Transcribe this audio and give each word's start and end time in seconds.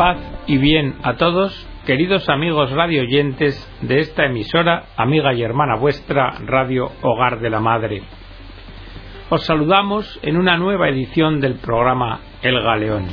Paz 0.00 0.16
y 0.46 0.56
bien 0.56 0.94
a 1.02 1.16
todos, 1.16 1.68
queridos 1.84 2.30
amigos 2.30 2.70
radioyentes 2.70 3.54
de 3.82 4.00
esta 4.00 4.24
emisora, 4.24 4.84
amiga 4.96 5.34
y 5.34 5.42
hermana 5.42 5.76
vuestra, 5.76 6.38
Radio 6.46 6.90
Hogar 7.02 7.38
de 7.40 7.50
la 7.50 7.60
Madre. 7.60 8.02
Os 9.28 9.44
saludamos 9.44 10.18
en 10.22 10.38
una 10.38 10.56
nueva 10.56 10.88
edición 10.88 11.38
del 11.42 11.56
programa 11.56 12.20
El 12.40 12.62
Galeón. 12.62 13.08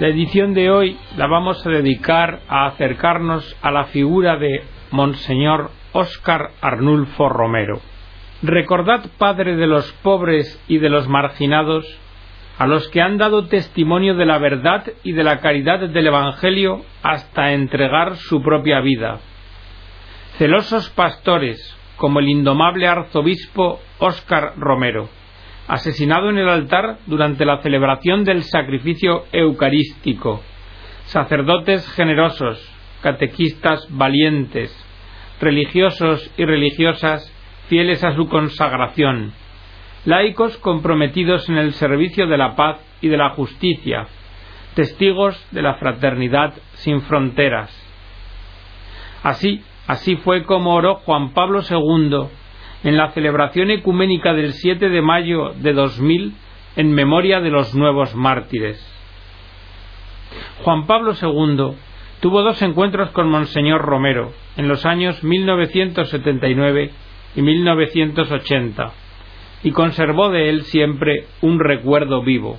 La 0.00 0.08
edición 0.08 0.52
de 0.52 0.72
hoy 0.72 0.98
la 1.16 1.28
vamos 1.28 1.64
a 1.64 1.70
dedicar 1.70 2.40
a 2.48 2.66
acercarnos 2.66 3.56
a 3.62 3.70
la 3.70 3.84
figura 3.84 4.36
de 4.36 4.64
Monseñor 4.90 5.70
Óscar 5.92 6.50
Arnulfo 6.60 7.28
Romero. 7.28 7.93
Recordad, 8.46 9.06
Padre 9.16 9.56
de 9.56 9.66
los 9.66 9.90
pobres 10.02 10.62
y 10.68 10.76
de 10.76 10.90
los 10.90 11.08
marginados, 11.08 11.86
a 12.58 12.66
los 12.66 12.90
que 12.90 13.00
han 13.00 13.16
dado 13.16 13.46
testimonio 13.46 14.16
de 14.16 14.26
la 14.26 14.36
verdad 14.36 14.84
y 15.02 15.12
de 15.12 15.24
la 15.24 15.40
caridad 15.40 15.88
del 15.88 16.06
Evangelio 16.06 16.84
hasta 17.02 17.52
entregar 17.52 18.16
su 18.16 18.42
propia 18.42 18.82
vida. 18.82 19.20
Celosos 20.36 20.90
pastores, 20.90 21.74
como 21.96 22.20
el 22.20 22.28
indomable 22.28 22.86
arzobispo 22.86 23.80
Óscar 23.98 24.52
Romero, 24.58 25.08
asesinado 25.66 26.28
en 26.28 26.36
el 26.36 26.50
altar 26.50 26.98
durante 27.06 27.46
la 27.46 27.62
celebración 27.62 28.24
del 28.24 28.42
sacrificio 28.42 29.24
eucarístico. 29.32 30.42
Sacerdotes 31.04 31.90
generosos, 31.92 32.62
catequistas 33.00 33.86
valientes, 33.88 34.70
religiosos 35.40 36.30
y 36.36 36.44
religiosas 36.44 37.33
fieles 37.68 38.02
a 38.04 38.14
su 38.14 38.28
consagración, 38.28 39.32
laicos 40.04 40.56
comprometidos 40.58 41.48
en 41.48 41.56
el 41.56 41.72
servicio 41.72 42.26
de 42.26 42.38
la 42.38 42.56
paz 42.56 42.78
y 43.00 43.08
de 43.08 43.16
la 43.16 43.30
justicia, 43.30 44.06
testigos 44.74 45.46
de 45.50 45.62
la 45.62 45.74
fraternidad 45.74 46.54
sin 46.74 47.00
fronteras. 47.02 47.70
Así, 49.22 49.62
así 49.86 50.16
fue 50.16 50.44
como 50.44 50.74
oró 50.74 50.96
Juan 50.96 51.32
Pablo 51.32 51.62
II 51.68 52.28
en 52.84 52.96
la 52.96 53.10
celebración 53.12 53.70
ecuménica 53.70 54.34
del 54.34 54.52
7 54.52 54.88
de 54.90 55.00
mayo 55.00 55.50
de 55.56 55.72
2000 55.72 56.34
en 56.76 56.92
memoria 56.92 57.40
de 57.40 57.50
los 57.50 57.74
nuevos 57.74 58.14
mártires. 58.14 58.78
Juan 60.62 60.86
Pablo 60.86 61.12
II 61.12 61.76
tuvo 62.20 62.42
dos 62.42 62.60
encuentros 62.62 63.10
con 63.10 63.30
Monseñor 63.30 63.82
Romero 63.82 64.32
en 64.56 64.68
los 64.68 64.84
años 64.84 65.22
1979 65.22 66.90
y 67.34 67.42
1980 67.42 68.92
y 69.64 69.72
conservó 69.72 70.30
de 70.30 70.50
él 70.50 70.62
siempre 70.64 71.26
un 71.40 71.58
recuerdo 71.58 72.22
vivo. 72.22 72.58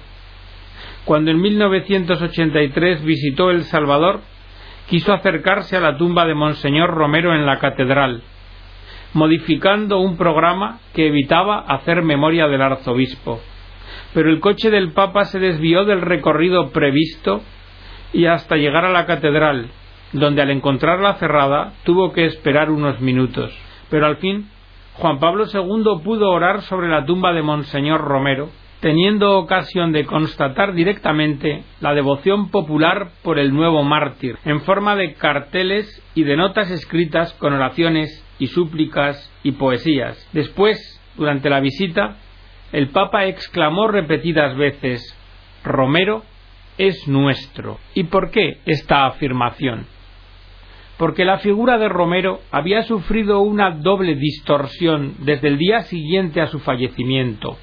Cuando 1.05 1.29
en 1.29 1.39
1983 1.39 3.05
visitó 3.05 3.51
El 3.51 3.63
Salvador, 3.63 4.21
quiso 4.89 5.13
acercarse 5.13 5.77
a 5.77 5.81
la 5.81 5.97
tumba 5.97 6.25
de 6.25 6.33
Monseñor 6.33 6.89
Romero 6.89 7.35
en 7.35 7.45
la 7.45 7.59
catedral, 7.59 8.23
modificando 9.13 9.99
un 9.99 10.17
programa 10.17 10.79
que 10.95 11.07
evitaba 11.07 11.59
hacer 11.59 12.01
memoria 12.01 12.47
del 12.47 12.63
arzobispo. 12.63 13.39
Pero 14.15 14.31
el 14.31 14.39
coche 14.39 14.71
del 14.71 14.91
Papa 14.93 15.25
se 15.25 15.37
desvió 15.39 15.85
del 15.85 16.01
recorrido 16.01 16.71
previsto 16.71 17.43
y 18.13 18.25
hasta 18.25 18.55
llegar 18.55 18.83
a 18.83 18.91
la 18.91 19.05
catedral, 19.05 19.67
donde 20.11 20.41
al 20.41 20.49
encontrarla 20.49 21.15
cerrada 21.15 21.73
tuvo 21.83 22.13
que 22.13 22.25
esperar 22.25 22.71
unos 22.71 22.99
minutos. 22.99 23.55
Pero 23.91 24.07
al 24.07 24.17
fin 24.17 24.49
Juan 24.97 25.19
Pablo 25.19 25.45
II 25.45 26.01
pudo 26.03 26.31
orar 26.31 26.61
sobre 26.61 26.87
la 26.87 27.05
tumba 27.05 27.33
de 27.33 27.41
Monseñor 27.41 27.99
Romero, 27.99 28.49
teniendo 28.79 29.37
ocasión 29.37 29.91
de 29.91 30.05
constatar 30.05 30.73
directamente 30.73 31.63
la 31.81 31.93
devoción 31.93 32.49
popular 32.49 33.09
por 33.21 33.37
el 33.37 33.53
nuevo 33.53 33.83
mártir, 33.83 34.37
en 34.45 34.61
forma 34.61 34.95
de 34.95 35.15
carteles 35.15 36.01
y 36.15 36.23
de 36.23 36.37
notas 36.37 36.71
escritas 36.71 37.33
con 37.33 37.51
oraciones 37.51 38.23
y 38.39 38.47
súplicas 38.47 39.31
y 39.43 39.51
poesías. 39.53 40.29
Después, 40.31 40.77
durante 41.17 41.49
la 41.49 41.59
visita, 41.59 42.15
el 42.71 42.87
Papa 42.89 43.25
exclamó 43.25 43.89
repetidas 43.89 44.55
veces 44.55 45.01
Romero 45.65 46.23
es 46.77 47.05
nuestro. 47.07 47.79
¿Y 47.95 48.05
por 48.05 48.31
qué 48.31 48.59
esta 48.65 49.07
afirmación? 49.07 49.87
Porque 50.97 51.25
la 51.25 51.39
figura 51.39 51.77
de 51.77 51.89
Romero 51.89 52.39
había 52.51 52.83
sufrido 52.83 53.41
una 53.41 53.71
doble 53.71 54.15
distorsión 54.15 55.15
desde 55.19 55.49
el 55.49 55.57
día 55.57 55.81
siguiente 55.81 56.41
a 56.41 56.47
su 56.47 56.59
fallecimiento, 56.59 57.57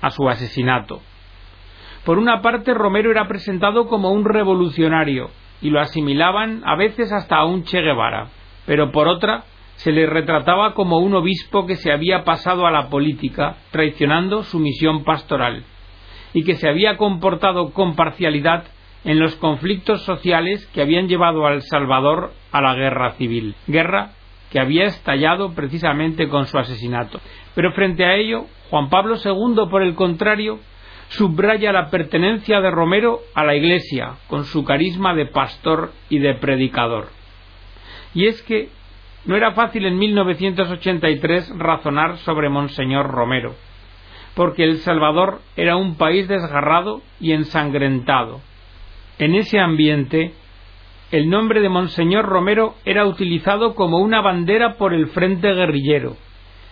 a 0.00 0.10
su 0.10 0.28
asesinato. 0.28 1.00
Por 2.04 2.18
una 2.18 2.40
parte, 2.40 2.72
Romero 2.74 3.10
era 3.10 3.26
presentado 3.26 3.88
como 3.88 4.12
un 4.12 4.24
revolucionario 4.24 5.30
y 5.60 5.70
lo 5.70 5.80
asimilaban 5.80 6.62
a 6.64 6.76
veces 6.76 7.12
hasta 7.12 7.36
a 7.36 7.44
un 7.44 7.64
Che 7.64 7.80
Guevara, 7.80 8.28
pero 8.66 8.92
por 8.92 9.08
otra, 9.08 9.44
se 9.76 9.90
le 9.90 10.06
retrataba 10.06 10.74
como 10.74 10.98
un 10.98 11.14
obispo 11.14 11.66
que 11.66 11.76
se 11.76 11.92
había 11.92 12.24
pasado 12.24 12.66
a 12.66 12.70
la 12.70 12.88
política, 12.88 13.56
traicionando 13.72 14.44
su 14.44 14.60
misión 14.60 15.02
pastoral, 15.02 15.64
y 16.32 16.44
que 16.44 16.54
se 16.54 16.68
había 16.68 16.96
comportado 16.96 17.72
con 17.72 17.96
parcialidad 17.96 18.64
en 19.06 19.20
los 19.20 19.36
conflictos 19.36 20.02
sociales 20.02 20.66
que 20.74 20.82
habían 20.82 21.06
llevado 21.06 21.46
a 21.46 21.52
El 21.52 21.62
Salvador 21.62 22.32
a 22.50 22.60
la 22.60 22.74
guerra 22.74 23.12
civil, 23.12 23.54
guerra 23.68 24.10
que 24.50 24.58
había 24.58 24.84
estallado 24.84 25.54
precisamente 25.54 26.28
con 26.28 26.46
su 26.46 26.58
asesinato. 26.58 27.20
Pero 27.54 27.72
frente 27.72 28.04
a 28.04 28.16
ello, 28.16 28.46
Juan 28.68 28.90
Pablo 28.90 29.14
II, 29.24 29.68
por 29.70 29.82
el 29.82 29.94
contrario, 29.94 30.58
subraya 31.08 31.72
la 31.72 31.88
pertenencia 31.88 32.60
de 32.60 32.70
Romero 32.72 33.20
a 33.32 33.44
la 33.44 33.54
Iglesia, 33.54 34.14
con 34.26 34.44
su 34.44 34.64
carisma 34.64 35.14
de 35.14 35.26
pastor 35.26 35.92
y 36.08 36.18
de 36.18 36.34
predicador. 36.34 37.08
Y 38.12 38.26
es 38.26 38.42
que 38.42 38.70
no 39.24 39.36
era 39.36 39.52
fácil 39.52 39.86
en 39.86 39.98
1983 39.98 41.52
razonar 41.56 42.16
sobre 42.18 42.48
Monseñor 42.48 43.08
Romero, 43.08 43.54
porque 44.34 44.64
El 44.64 44.78
Salvador 44.78 45.42
era 45.56 45.76
un 45.76 45.96
país 45.96 46.26
desgarrado 46.26 47.02
y 47.20 47.32
ensangrentado, 47.32 48.40
en 49.18 49.34
ese 49.34 49.58
ambiente, 49.58 50.32
el 51.10 51.30
nombre 51.30 51.60
de 51.60 51.68
Monseñor 51.68 52.26
Romero 52.26 52.74
era 52.84 53.06
utilizado 53.06 53.74
como 53.74 53.98
una 53.98 54.20
bandera 54.20 54.74
por 54.74 54.92
el 54.92 55.08
frente 55.08 55.52
guerrillero, 55.52 56.16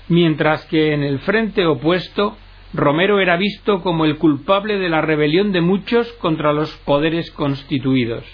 mientras 0.08 0.64
que 0.66 0.92
en 0.92 1.02
el 1.02 1.20
frente 1.20 1.66
opuesto 1.66 2.36
Romero 2.74 3.20
era 3.20 3.36
visto 3.36 3.82
como 3.82 4.04
el 4.04 4.18
culpable 4.18 4.78
de 4.78 4.88
la 4.88 5.00
rebelión 5.00 5.52
de 5.52 5.60
muchos 5.60 6.12
contra 6.14 6.52
los 6.52 6.74
poderes 6.78 7.30
constituidos. 7.30 8.24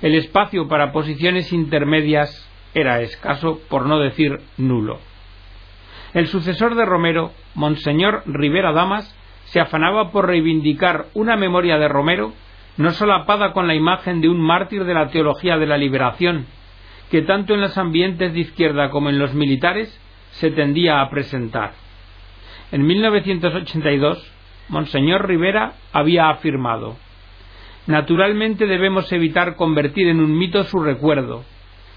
El 0.00 0.14
espacio 0.14 0.68
para 0.68 0.90
posiciones 0.90 1.52
intermedias 1.52 2.50
era 2.72 3.02
escaso, 3.02 3.60
por 3.68 3.86
no 3.86 3.98
decir 3.98 4.40
nulo. 4.56 4.98
El 6.14 6.28
sucesor 6.28 6.74
de 6.76 6.86
Romero, 6.86 7.32
Monseñor 7.54 8.22
Rivera 8.24 8.72
Damas, 8.72 9.14
se 9.44 9.60
afanaba 9.60 10.10
por 10.10 10.26
reivindicar 10.26 11.06
una 11.12 11.36
memoria 11.36 11.76
de 11.76 11.88
Romero 11.88 12.32
no 12.76 12.92
solapada 12.92 13.52
con 13.52 13.66
la 13.66 13.74
imagen 13.74 14.20
de 14.20 14.28
un 14.28 14.40
mártir 14.40 14.84
de 14.84 14.94
la 14.94 15.08
teología 15.08 15.56
de 15.56 15.66
la 15.66 15.78
liberación, 15.78 16.46
que 17.10 17.22
tanto 17.22 17.54
en 17.54 17.60
los 17.60 17.78
ambientes 17.78 18.32
de 18.32 18.40
izquierda 18.40 18.90
como 18.90 19.08
en 19.08 19.18
los 19.18 19.34
militares 19.34 19.98
se 20.32 20.50
tendía 20.50 21.00
a 21.00 21.08
presentar. 21.08 21.72
En 22.72 22.84
1982, 22.84 24.32
Monseñor 24.68 25.26
Rivera 25.26 25.74
había 25.92 26.28
afirmado 26.28 26.96
Naturalmente 27.86 28.66
debemos 28.66 29.12
evitar 29.12 29.54
convertir 29.54 30.08
en 30.08 30.18
un 30.18 30.36
mito 30.36 30.64
su 30.64 30.80
recuerdo, 30.80 31.44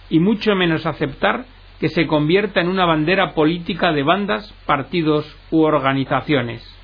y 0.09 0.19
mucho 0.19 0.53
menos 0.55 0.85
aceptar 0.85 1.45
que 1.79 1.89
se 1.89 2.05
convierta 2.05 2.61
en 2.61 2.67
una 2.67 2.85
bandera 2.85 3.33
política 3.33 3.91
de 3.91 4.03
bandas, 4.03 4.53
partidos 4.67 5.35
u 5.49 5.63
organizaciones 5.63 6.78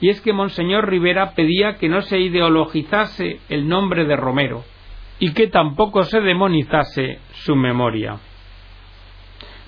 y 0.00 0.10
es 0.10 0.20
que 0.20 0.32
Monseñor 0.32 0.88
Rivera 0.88 1.32
pedía 1.34 1.74
que 1.74 1.88
no 1.88 2.02
se 2.02 2.18
ideologizase 2.18 3.40
el 3.48 3.68
nombre 3.68 4.04
de 4.04 4.16
Romero 4.16 4.64
y 5.18 5.32
que 5.32 5.48
tampoco 5.48 6.04
se 6.04 6.20
demonizase 6.20 7.18
su 7.32 7.56
memoria. 7.56 8.18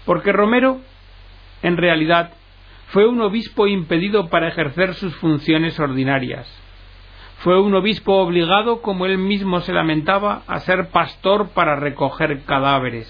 Porque 0.05 0.33
Romero, 0.33 0.81
en 1.63 1.77
realidad, 1.77 2.33
fue 2.89 3.07
un 3.07 3.21
obispo 3.21 3.67
impedido 3.67 4.29
para 4.29 4.49
ejercer 4.49 4.95
sus 4.95 5.15
funciones 5.17 5.79
ordinarias. 5.81 6.49
Fue 7.39 7.61
un 7.61 7.75
obispo 7.75 8.17
obligado, 8.17 8.83
como 8.83 9.07
él 9.07 9.19
mismo 9.19 9.61
se 9.61 9.73
lamentaba, 9.73 10.43
a 10.47 10.61
ser 10.61 10.91
pastor 10.91 11.51
para 11.51 11.77
recoger 11.77 12.43
cadáveres. 12.45 13.09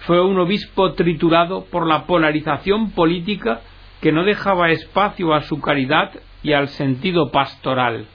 Fue 0.00 0.20
un 0.20 0.38
obispo 0.38 0.92
triturado 0.94 1.64
por 1.66 1.86
la 1.86 2.04
polarización 2.04 2.90
política 2.90 3.60
que 4.00 4.12
no 4.12 4.24
dejaba 4.24 4.70
espacio 4.70 5.32
a 5.32 5.42
su 5.42 5.60
caridad 5.60 6.12
y 6.44 6.52
al 6.52 6.68
sentido 6.68 7.32
pastoral, 7.32 8.06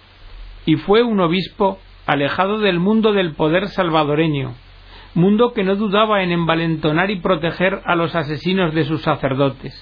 y 0.65 0.75
fue 0.75 1.03
un 1.03 1.19
obispo 1.19 1.79
alejado 2.05 2.59
del 2.59 2.79
mundo 2.79 3.11
del 3.11 3.33
poder 3.33 3.67
salvadoreño, 3.67 4.53
mundo 5.15 5.53
que 5.53 5.63
no 5.63 5.75
dudaba 5.75 6.23
en 6.23 6.31
envalentonar 6.31 7.09
y 7.11 7.19
proteger 7.19 7.81
a 7.85 7.95
los 7.95 8.15
asesinos 8.15 8.73
de 8.73 8.85
sus 8.85 9.01
sacerdotes, 9.01 9.73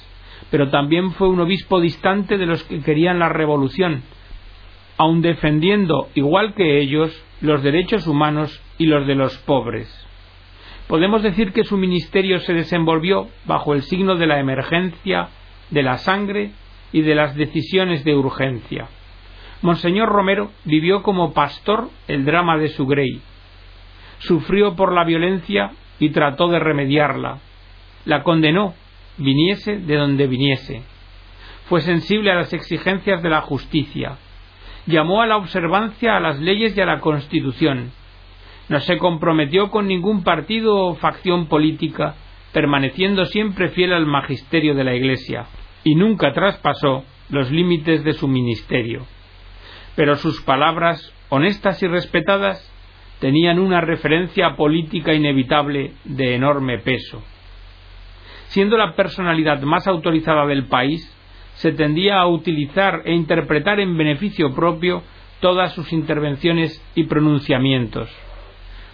pero 0.50 0.70
también 0.70 1.12
fue 1.12 1.28
un 1.28 1.42
obispo 1.42 1.82
distante 1.82 2.38
de 2.38 2.46
los 2.46 2.64
que 2.64 2.82
querían 2.82 3.20
la 3.20 3.30
revolución, 3.30 4.04
aun 4.98 5.22
defendiendo, 5.22 6.08
igual 6.16 6.54
que 6.56 6.80
ellos, 6.80 7.24
los 7.42 7.62
derechos 7.62 8.08
humanos 8.08 8.62
y 8.78 8.86
los 8.88 9.06
de 9.06 9.16
los 9.16 9.38
pobres. 9.40 9.94
Podemos 10.88 11.22
decir 11.22 11.52
que 11.52 11.66
su 11.66 11.78
ministerio 11.78 12.40
se 12.40 12.54
desenvolvió 12.54 13.28
bajo 13.46 13.74
el 13.74 13.82
signo 13.84 14.16
de 14.16 14.26
la 14.26 14.40
emergencia, 14.40 15.28
de 15.70 15.84
la 15.84 15.98
sangre 15.98 16.52
y 16.92 17.02
de 17.02 17.16
las 17.16 17.36
decisiones 17.36 18.04
de 18.04 18.16
urgencia. 18.16 18.88
Monseñor 19.62 20.10
Romero 20.10 20.52
vivió 20.66 21.02
como 21.02 21.34
pastor 21.34 21.90
el 22.08 22.26
drama 22.26 22.58
de 22.58 22.70
su 22.70 22.86
Grey. 22.86 23.22
Sufrió 24.20 24.76
por 24.76 24.94
la 24.94 25.04
violencia 25.04 25.72
y 26.00 26.10
trató 26.10 26.48
de 26.48 26.60
remediarla. 26.60 27.40
La 28.06 28.24
condenó, 28.24 28.76
viniese 29.18 29.78
de 29.78 29.96
donde 29.96 30.28
viniese. 30.28 30.84
Fue 31.66 31.82
sensible 31.82 32.32
a 32.32 32.36
las 32.36 32.54
exigencias 32.54 33.22
de 33.22 33.30
la 33.30 33.42
justicia. 33.42 34.18
Llamó 34.86 35.22
a 35.22 35.28
la 35.28 35.38
observancia 35.38 36.16
a 36.16 36.20
las 36.20 36.40
leyes 36.40 36.78
y 36.78 36.82
a 36.82 36.86
la 36.86 37.00
Constitución. 37.00 37.92
No 38.70 38.80
se 38.80 38.98
comprometió 38.98 39.70
con 39.70 39.88
ningún 39.88 40.24
partido 40.24 40.78
o 40.78 40.96
facción 40.96 41.48
política, 41.48 42.16
permaneciendo 42.54 43.26
siempre 43.26 43.70
fiel 43.70 43.94
al 43.94 44.06
magisterio 44.06 44.76
de 44.76 44.84
la 44.84 44.96
Iglesia, 44.96 45.46
y 45.88 45.96
nunca 45.96 46.34
traspasó 46.34 47.04
los 47.30 47.52
límites 47.52 48.04
de 48.04 48.14
su 48.14 48.28
ministerio 48.28 49.06
pero 49.98 50.16
sus 50.16 50.40
palabras, 50.44 51.12
honestas 51.30 51.82
y 51.82 51.88
respetadas, 51.88 52.72
tenían 53.20 53.58
una 53.58 53.82
referencia 53.82 54.56
política 54.56 55.12
inevitable 55.16 55.94
de 56.04 56.36
enorme 56.36 56.78
peso. 56.78 57.24
Siendo 58.50 58.78
la 58.78 58.94
personalidad 58.94 59.60
más 59.64 59.88
autorizada 59.88 60.46
del 60.46 60.68
país, 60.68 61.12
se 61.56 61.72
tendía 61.72 62.20
a 62.20 62.28
utilizar 62.28 63.02
e 63.06 63.16
interpretar 63.16 63.80
en 63.80 63.98
beneficio 63.98 64.54
propio 64.54 65.02
todas 65.40 65.74
sus 65.74 65.92
intervenciones 65.92 66.80
y 66.94 67.06
pronunciamientos. 67.06 68.08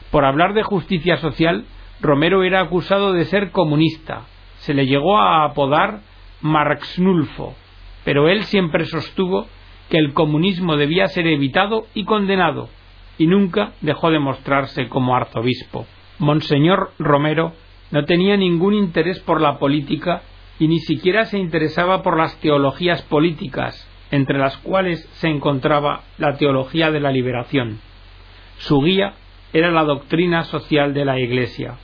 Por 0.09 0.23
hablar 0.23 0.53
de 0.53 0.63
justicia 0.63 1.17
social, 1.17 1.65
Romero 1.99 2.43
era 2.43 2.61
acusado 2.61 3.11
de 3.11 3.25
ser 3.25 3.51
comunista. 3.51 4.21
Se 4.59 4.73
le 4.73 4.85
llegó 4.85 5.17
a 5.17 5.43
apodar 5.43 5.99
Marxnulfo, 6.43 7.55
pero 8.03 8.29
él 8.29 8.43
siempre 8.43 8.85
sostuvo 8.85 9.47
que 9.89 9.97
el 9.97 10.13
comunismo 10.13 10.77
debía 10.77 11.07
ser 11.07 11.25
evitado 11.25 11.87
y 11.95 12.03
condenado, 12.03 12.69
y 13.17 13.27
nunca 13.27 13.71
dejó 13.81 14.11
de 14.11 14.19
mostrarse 14.19 14.89
como 14.89 15.15
arzobispo. 15.15 15.87
Monseñor 16.19 16.91
Romero 16.99 17.53
no 17.91 18.05
tenía 18.05 18.37
ningún 18.37 18.73
interés 18.73 19.19
por 19.21 19.39
la 19.39 19.57
política 19.57 20.21
y 20.59 20.67
ni 20.67 20.79
siquiera 20.79 21.25
se 21.25 21.37
interesaba 21.37 22.03
por 22.03 22.17
las 22.17 22.39
teologías 22.39 23.01
políticas, 23.03 23.89
entre 24.11 24.37
las 24.37 24.57
cuales 24.57 25.07
se 25.13 25.27
encontraba 25.29 26.03
la 26.17 26.37
teología 26.37 26.91
de 26.91 26.99
la 26.99 27.11
liberación. 27.11 27.79
Su 28.57 28.81
guía 28.81 29.13
era 29.53 29.71
la 29.71 29.83
doctrina 29.83 30.43
social 30.43 30.93
de 30.93 31.05
la 31.05 31.19
Iglesia. 31.19 31.75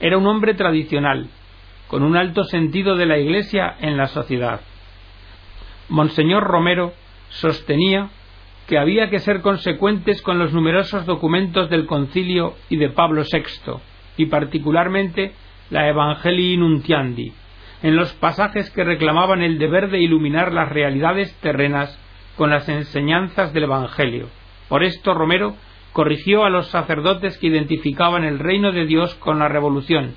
Era 0.00 0.18
un 0.18 0.26
hombre 0.26 0.54
tradicional, 0.54 1.28
con 1.88 2.02
un 2.02 2.16
alto 2.16 2.44
sentido 2.44 2.96
de 2.96 3.06
la 3.06 3.18
Iglesia 3.18 3.76
en 3.80 3.96
la 3.96 4.06
sociedad. 4.06 4.60
Monseñor 5.88 6.44
Romero 6.44 6.92
sostenía 7.30 8.10
que 8.66 8.78
había 8.78 9.08
que 9.08 9.18
ser 9.18 9.40
consecuentes 9.40 10.20
con 10.20 10.38
los 10.38 10.52
numerosos 10.52 11.06
documentos 11.06 11.70
del 11.70 11.86
Concilio 11.86 12.54
y 12.68 12.76
de 12.76 12.90
Pablo 12.90 13.22
VI, 13.22 13.80
y 14.18 14.26
particularmente 14.26 15.32
la 15.70 15.88
Evangelii 15.88 16.58
Nuntiandi, 16.58 17.32
en 17.82 17.96
los 17.96 18.12
pasajes 18.12 18.70
que 18.70 18.84
reclamaban 18.84 19.40
el 19.40 19.58
deber 19.58 19.90
de 19.90 20.00
iluminar 20.00 20.52
las 20.52 20.68
realidades 20.68 21.34
terrenas 21.40 21.98
con 22.36 22.50
las 22.50 22.68
enseñanzas 22.68 23.54
del 23.54 23.64
Evangelio. 23.64 24.28
Por 24.68 24.84
esto 24.84 25.14
Romero 25.14 25.56
corrigió 25.94 26.44
a 26.44 26.50
los 26.50 26.68
sacerdotes 26.68 27.38
que 27.38 27.46
identificaban 27.46 28.24
el 28.24 28.38
reino 28.38 28.72
de 28.72 28.84
Dios 28.84 29.14
con 29.14 29.38
la 29.38 29.48
revolución, 29.48 30.14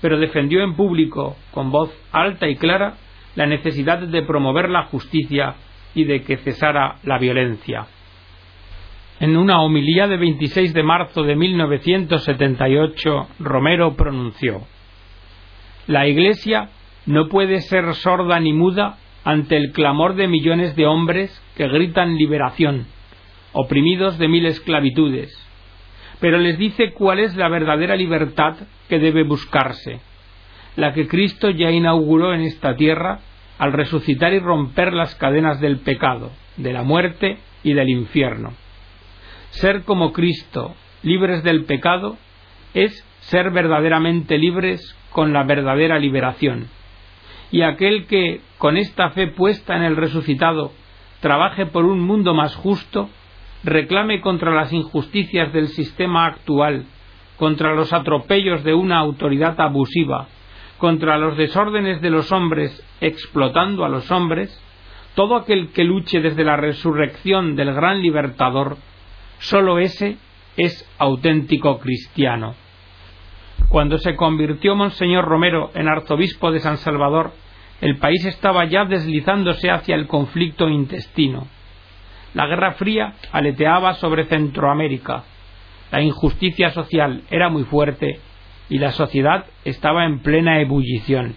pero 0.00 0.18
defendió 0.18 0.62
en 0.62 0.74
público, 0.74 1.36
con 1.50 1.70
voz 1.70 1.90
alta 2.12 2.48
y 2.48 2.56
clara, 2.56 2.94
la 3.34 3.46
necesidad 3.46 3.98
de 3.98 4.22
promover 4.22 4.68
la 4.68 4.84
justicia 4.84 5.54
y 5.94 6.04
de 6.04 6.22
que 6.22 6.36
cesara 6.38 6.96
la 7.04 7.18
violencia. 7.18 7.86
En 9.20 9.36
una 9.36 9.60
homilía 9.62 10.06
de 10.06 10.16
26 10.16 10.72
de 10.74 10.82
marzo 10.82 11.24
de 11.24 11.34
1978, 11.34 13.28
Romero 13.40 13.94
pronunció 13.96 14.62
La 15.88 16.06
Iglesia 16.06 16.68
no 17.06 17.28
puede 17.28 17.60
ser 17.62 17.94
sorda 17.94 18.38
ni 18.38 18.52
muda 18.52 18.98
ante 19.24 19.56
el 19.56 19.72
clamor 19.72 20.14
de 20.14 20.28
millones 20.28 20.76
de 20.76 20.86
hombres 20.86 21.42
que 21.56 21.66
gritan 21.66 22.16
liberación, 22.16 22.86
oprimidos 23.52 24.18
de 24.18 24.28
mil 24.28 24.46
esclavitudes, 24.46 25.47
pero 26.20 26.38
les 26.38 26.58
dice 26.58 26.92
cuál 26.92 27.20
es 27.20 27.36
la 27.36 27.48
verdadera 27.48 27.96
libertad 27.96 28.56
que 28.88 28.98
debe 28.98 29.22
buscarse, 29.22 30.00
la 30.76 30.92
que 30.92 31.08
Cristo 31.08 31.50
ya 31.50 31.70
inauguró 31.70 32.34
en 32.34 32.42
esta 32.42 32.76
tierra 32.76 33.20
al 33.58 33.72
resucitar 33.72 34.32
y 34.32 34.38
romper 34.38 34.92
las 34.92 35.14
cadenas 35.16 35.60
del 35.60 35.78
pecado, 35.78 36.30
de 36.56 36.72
la 36.72 36.82
muerte 36.82 37.38
y 37.62 37.72
del 37.72 37.88
infierno. 37.88 38.52
Ser 39.50 39.82
como 39.82 40.12
Cristo, 40.12 40.74
libres 41.02 41.42
del 41.42 41.64
pecado, 41.64 42.16
es 42.74 43.04
ser 43.20 43.50
verdaderamente 43.50 44.38
libres 44.38 44.96
con 45.10 45.32
la 45.32 45.44
verdadera 45.44 45.98
liberación. 45.98 46.68
Y 47.50 47.62
aquel 47.62 48.06
que, 48.06 48.40
con 48.58 48.76
esta 48.76 49.10
fe 49.10 49.26
puesta 49.28 49.76
en 49.76 49.82
el 49.82 49.96
resucitado, 49.96 50.72
trabaje 51.20 51.66
por 51.66 51.84
un 51.84 52.00
mundo 52.00 52.34
más 52.34 52.54
justo, 52.54 53.08
reclame 53.64 54.20
contra 54.20 54.54
las 54.54 54.72
injusticias 54.72 55.52
del 55.52 55.68
sistema 55.68 56.26
actual, 56.26 56.84
contra 57.36 57.74
los 57.74 57.92
atropellos 57.92 58.64
de 58.64 58.74
una 58.74 58.98
autoridad 58.98 59.60
abusiva, 59.60 60.28
contra 60.78 61.18
los 61.18 61.36
desórdenes 61.36 62.00
de 62.00 62.10
los 62.10 62.32
hombres 62.32 62.84
explotando 63.00 63.84
a 63.84 63.88
los 63.88 64.10
hombres, 64.10 64.62
todo 65.14 65.36
aquel 65.36 65.72
que 65.72 65.84
luche 65.84 66.20
desde 66.20 66.44
la 66.44 66.56
resurrección 66.56 67.56
del 67.56 67.74
gran 67.74 68.00
libertador, 68.02 68.76
sólo 69.38 69.78
ese 69.78 70.16
es 70.56 70.88
auténtico 70.98 71.78
cristiano. 71.78 72.54
Cuando 73.68 73.98
se 73.98 74.14
convirtió 74.16 74.74
Monseñor 74.76 75.24
Romero 75.24 75.70
en 75.74 75.88
arzobispo 75.88 76.52
de 76.52 76.60
San 76.60 76.78
Salvador, 76.78 77.32
el 77.80 77.98
país 77.98 78.24
estaba 78.24 78.64
ya 78.64 78.84
deslizándose 78.84 79.70
hacia 79.70 79.94
el 79.94 80.06
conflicto 80.06 80.68
intestino. 80.68 81.46
La 82.34 82.46
Guerra 82.46 82.72
Fría 82.72 83.14
aleteaba 83.32 83.94
sobre 83.94 84.26
Centroamérica. 84.26 85.24
La 85.90 86.02
injusticia 86.02 86.70
social 86.70 87.22
era 87.30 87.48
muy 87.48 87.64
fuerte 87.64 88.20
y 88.68 88.78
la 88.78 88.92
sociedad 88.92 89.46
estaba 89.64 90.04
en 90.04 90.20
plena 90.20 90.60
ebullición. 90.60 91.34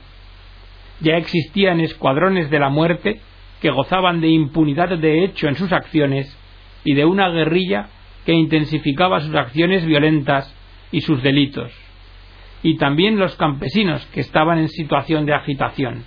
Ya 0.99 1.15
existían 1.15 1.79
escuadrones 1.79 2.49
de 2.49 2.59
la 2.59 2.69
muerte 2.69 3.21
que 3.61 3.71
gozaban 3.71 4.21
de 4.21 4.29
impunidad 4.29 4.97
de 4.97 5.23
hecho 5.23 5.47
en 5.47 5.55
sus 5.55 5.71
acciones 5.71 6.37
y 6.83 6.93
de 6.93 7.05
una 7.05 7.29
guerrilla 7.29 7.87
que 8.25 8.33
intensificaba 8.33 9.21
sus 9.21 9.33
acciones 9.35 9.85
violentas 9.85 10.53
y 10.91 11.01
sus 11.01 11.23
delitos, 11.23 11.71
y 12.63 12.77
también 12.77 13.17
los 13.17 13.35
campesinos 13.35 14.05
que 14.07 14.19
estaban 14.19 14.59
en 14.59 14.69
situación 14.69 15.25
de 15.25 15.33
agitación. 15.33 16.03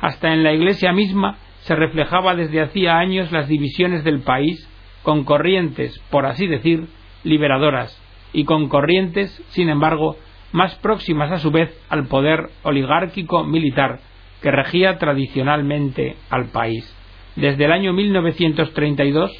Hasta 0.00 0.32
en 0.32 0.42
la 0.42 0.52
iglesia 0.52 0.92
misma 0.92 1.36
se 1.60 1.74
reflejaba 1.74 2.34
desde 2.34 2.62
hacía 2.62 2.98
años 2.98 3.32
las 3.32 3.48
divisiones 3.48 4.04
del 4.04 4.20
país 4.20 4.68
con 5.02 5.24
corrientes, 5.24 5.98
por 6.10 6.26
así 6.26 6.46
decir, 6.46 6.88
liberadoras, 7.24 8.00
y 8.32 8.44
con 8.44 8.68
corrientes, 8.68 9.42
sin 9.50 9.68
embargo, 9.68 10.16
más 10.52 10.74
próximas 10.76 11.30
a 11.30 11.38
su 11.38 11.50
vez 11.50 11.70
al 11.88 12.06
poder 12.06 12.50
oligárquico 12.62 13.44
militar 13.44 14.00
que 14.42 14.50
regía 14.50 14.98
tradicionalmente 14.98 16.16
al 16.30 16.46
país. 16.46 16.96
Desde 17.36 17.64
el 17.64 17.72
año 17.72 17.92
1932 17.92 19.32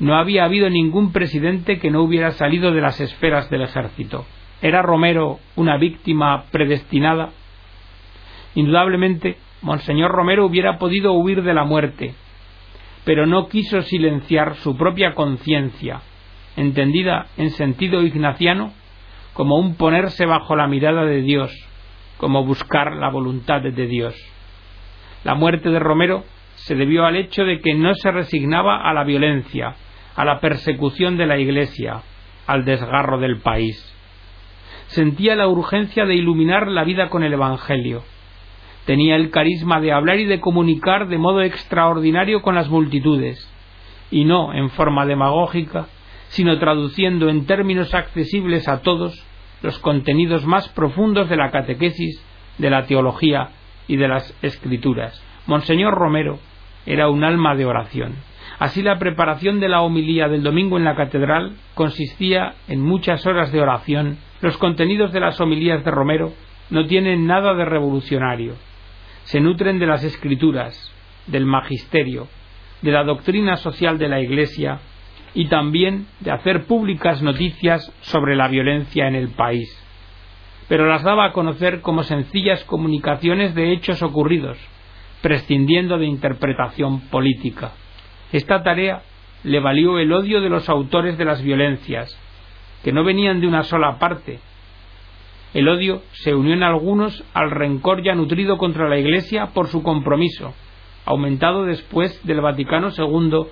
no 0.00 0.16
había 0.16 0.44
habido 0.44 0.70
ningún 0.70 1.12
presidente 1.12 1.78
que 1.78 1.90
no 1.90 2.02
hubiera 2.02 2.32
salido 2.32 2.72
de 2.72 2.80
las 2.80 3.00
esferas 3.00 3.50
del 3.50 3.62
ejército. 3.62 4.26
¿Era 4.62 4.82
Romero 4.82 5.38
una 5.56 5.76
víctima 5.76 6.44
predestinada? 6.50 7.30
Indudablemente, 8.54 9.36
Monseñor 9.62 10.12
Romero 10.12 10.46
hubiera 10.46 10.78
podido 10.78 11.12
huir 11.12 11.42
de 11.42 11.54
la 11.54 11.64
muerte, 11.64 12.14
pero 13.04 13.26
no 13.26 13.48
quiso 13.48 13.82
silenciar 13.82 14.56
su 14.56 14.76
propia 14.76 15.14
conciencia, 15.14 16.00
entendida 16.56 17.26
en 17.36 17.50
sentido 17.50 18.02
ignaciano 18.02 18.72
como 19.32 19.56
un 19.56 19.76
ponerse 19.76 20.26
bajo 20.26 20.56
la 20.56 20.66
mirada 20.66 21.04
de 21.04 21.22
Dios, 21.22 21.52
como 22.18 22.44
buscar 22.44 22.96
la 22.96 23.10
voluntad 23.10 23.62
de 23.62 23.86
Dios. 23.86 24.14
La 25.24 25.34
muerte 25.34 25.70
de 25.70 25.78
Romero 25.78 26.24
se 26.56 26.74
debió 26.74 27.06
al 27.06 27.16
hecho 27.16 27.44
de 27.44 27.60
que 27.60 27.74
no 27.74 27.94
se 27.94 28.10
resignaba 28.10 28.88
a 28.88 28.92
la 28.92 29.04
violencia, 29.04 29.74
a 30.16 30.24
la 30.24 30.40
persecución 30.40 31.16
de 31.16 31.26
la 31.26 31.38
Iglesia, 31.38 32.02
al 32.46 32.64
desgarro 32.64 33.18
del 33.18 33.38
país. 33.38 33.94
Sentía 34.88 35.36
la 35.36 35.48
urgencia 35.48 36.04
de 36.06 36.14
iluminar 36.14 36.66
la 36.66 36.82
vida 36.82 37.08
con 37.08 37.22
el 37.22 37.32
Evangelio. 37.32 38.02
Tenía 38.88 39.16
el 39.16 39.28
carisma 39.28 39.82
de 39.82 39.92
hablar 39.92 40.18
y 40.18 40.24
de 40.24 40.40
comunicar 40.40 41.08
de 41.08 41.18
modo 41.18 41.42
extraordinario 41.42 42.40
con 42.40 42.54
las 42.54 42.70
multitudes, 42.70 43.38
y 44.10 44.24
no 44.24 44.54
en 44.54 44.70
forma 44.70 45.04
demagógica, 45.04 45.88
sino 46.28 46.58
traduciendo 46.58 47.28
en 47.28 47.44
términos 47.44 47.92
accesibles 47.92 48.66
a 48.66 48.80
todos 48.80 49.22
los 49.60 49.78
contenidos 49.80 50.46
más 50.46 50.70
profundos 50.70 51.28
de 51.28 51.36
la 51.36 51.50
catequesis, 51.50 52.24
de 52.56 52.70
la 52.70 52.86
teología 52.86 53.50
y 53.88 53.96
de 53.96 54.08
las 54.08 54.34
escrituras. 54.40 55.22
Monseñor 55.46 55.92
Romero 55.92 56.38
era 56.86 57.10
un 57.10 57.24
alma 57.24 57.56
de 57.56 57.66
oración. 57.66 58.14
Así 58.58 58.80
la 58.80 58.98
preparación 58.98 59.60
de 59.60 59.68
la 59.68 59.82
homilía 59.82 60.28
del 60.28 60.42
domingo 60.42 60.78
en 60.78 60.84
la 60.84 60.96
catedral 60.96 61.58
consistía 61.74 62.54
en 62.68 62.80
muchas 62.80 63.26
horas 63.26 63.52
de 63.52 63.60
oración. 63.60 64.16
Los 64.40 64.56
contenidos 64.56 65.12
de 65.12 65.20
las 65.20 65.38
homilías 65.42 65.84
de 65.84 65.90
Romero 65.90 66.32
no 66.70 66.86
tienen 66.86 67.26
nada 67.26 67.52
de 67.52 67.66
revolucionario. 67.66 68.54
Se 69.28 69.40
nutren 69.40 69.78
de 69.78 69.86
las 69.86 70.04
escrituras, 70.04 70.92
del 71.26 71.46
magisterio, 71.46 72.28
de 72.82 72.92
la 72.92 73.04
doctrina 73.04 73.56
social 73.56 73.98
de 73.98 74.08
la 74.08 74.20
Iglesia 74.20 74.80
y 75.34 75.48
también 75.48 76.06
de 76.20 76.30
hacer 76.30 76.64
públicas 76.64 77.22
noticias 77.22 77.92
sobre 78.02 78.36
la 78.36 78.48
violencia 78.48 79.08
en 79.08 79.14
el 79.14 79.28
país 79.30 79.84
pero 80.68 80.86
las 80.86 81.02
daba 81.02 81.24
a 81.24 81.32
conocer 81.32 81.80
como 81.80 82.02
sencillas 82.02 82.62
comunicaciones 82.64 83.54
de 83.54 83.72
hechos 83.72 84.02
ocurridos, 84.02 84.58
prescindiendo 85.22 85.98
de 85.98 86.06
interpretación 86.06 87.00
política. 87.08 87.72
Esta 88.32 88.62
tarea 88.62 89.02
le 89.44 89.60
valió 89.60 89.98
el 89.98 90.12
odio 90.12 90.42
de 90.42 90.50
los 90.50 90.68
autores 90.68 91.16
de 91.16 91.24
las 91.24 91.42
violencias, 91.42 92.16
que 92.84 92.92
no 92.92 93.02
venían 93.02 93.40
de 93.40 93.46
una 93.46 93.62
sola 93.62 93.98
parte. 93.98 94.40
El 95.54 95.68
odio 95.68 96.02
se 96.12 96.34
unió 96.34 96.54
en 96.54 96.62
algunos 96.62 97.24
al 97.32 97.50
rencor 97.50 98.02
ya 98.02 98.14
nutrido 98.14 98.58
contra 98.58 98.88
la 98.88 98.98
Iglesia 98.98 99.46
por 99.54 99.68
su 99.68 99.82
compromiso, 99.82 100.52
aumentado 101.06 101.64
después 101.64 102.24
del 102.26 102.40
Vaticano 102.42 102.90
II 102.96 103.46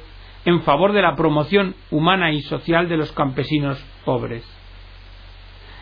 en 0.45 0.63
favor 0.63 0.93
de 0.93 1.03
la 1.03 1.17
promoción 1.17 1.75
humana 1.91 2.33
y 2.33 2.43
social 2.43 2.89
de 2.89 2.99
los 2.99 3.13
campesinos 3.13 3.83
pobres. 4.05 4.45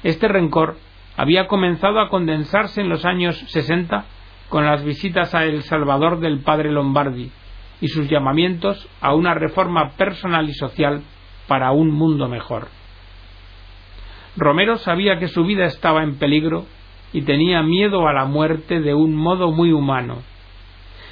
Este 0.04 0.28
rencor 0.28 0.76
había 1.16 1.46
comenzado 1.46 2.00
a 2.00 2.08
condensarse 2.08 2.80
en 2.80 2.88
los 2.88 3.04
años 3.04 3.36
60 3.48 4.04
con 4.48 4.64
las 4.64 4.84
visitas 4.84 5.34
a 5.34 5.44
El 5.44 5.62
Salvador 5.62 6.20
del 6.20 6.40
padre 6.40 6.70
Lombardi 6.70 7.30
y 7.80 7.88
sus 7.88 8.08
llamamientos 8.08 8.88
a 9.00 9.14
una 9.14 9.34
reforma 9.34 9.90
personal 9.96 10.48
y 10.48 10.54
social 10.54 11.02
para 11.48 11.72
un 11.72 11.90
mundo 11.90 12.28
mejor. 12.28 12.68
Romero 14.36 14.76
sabía 14.78 15.18
que 15.18 15.28
su 15.28 15.44
vida 15.44 15.66
estaba 15.66 16.02
en 16.02 16.16
peligro 16.16 16.66
y 17.12 17.22
tenía 17.22 17.62
miedo 17.62 18.08
a 18.08 18.12
la 18.12 18.24
muerte 18.24 18.80
de 18.80 18.92
un 18.92 19.14
modo 19.14 19.52
muy 19.52 19.72
humano. 19.72 20.22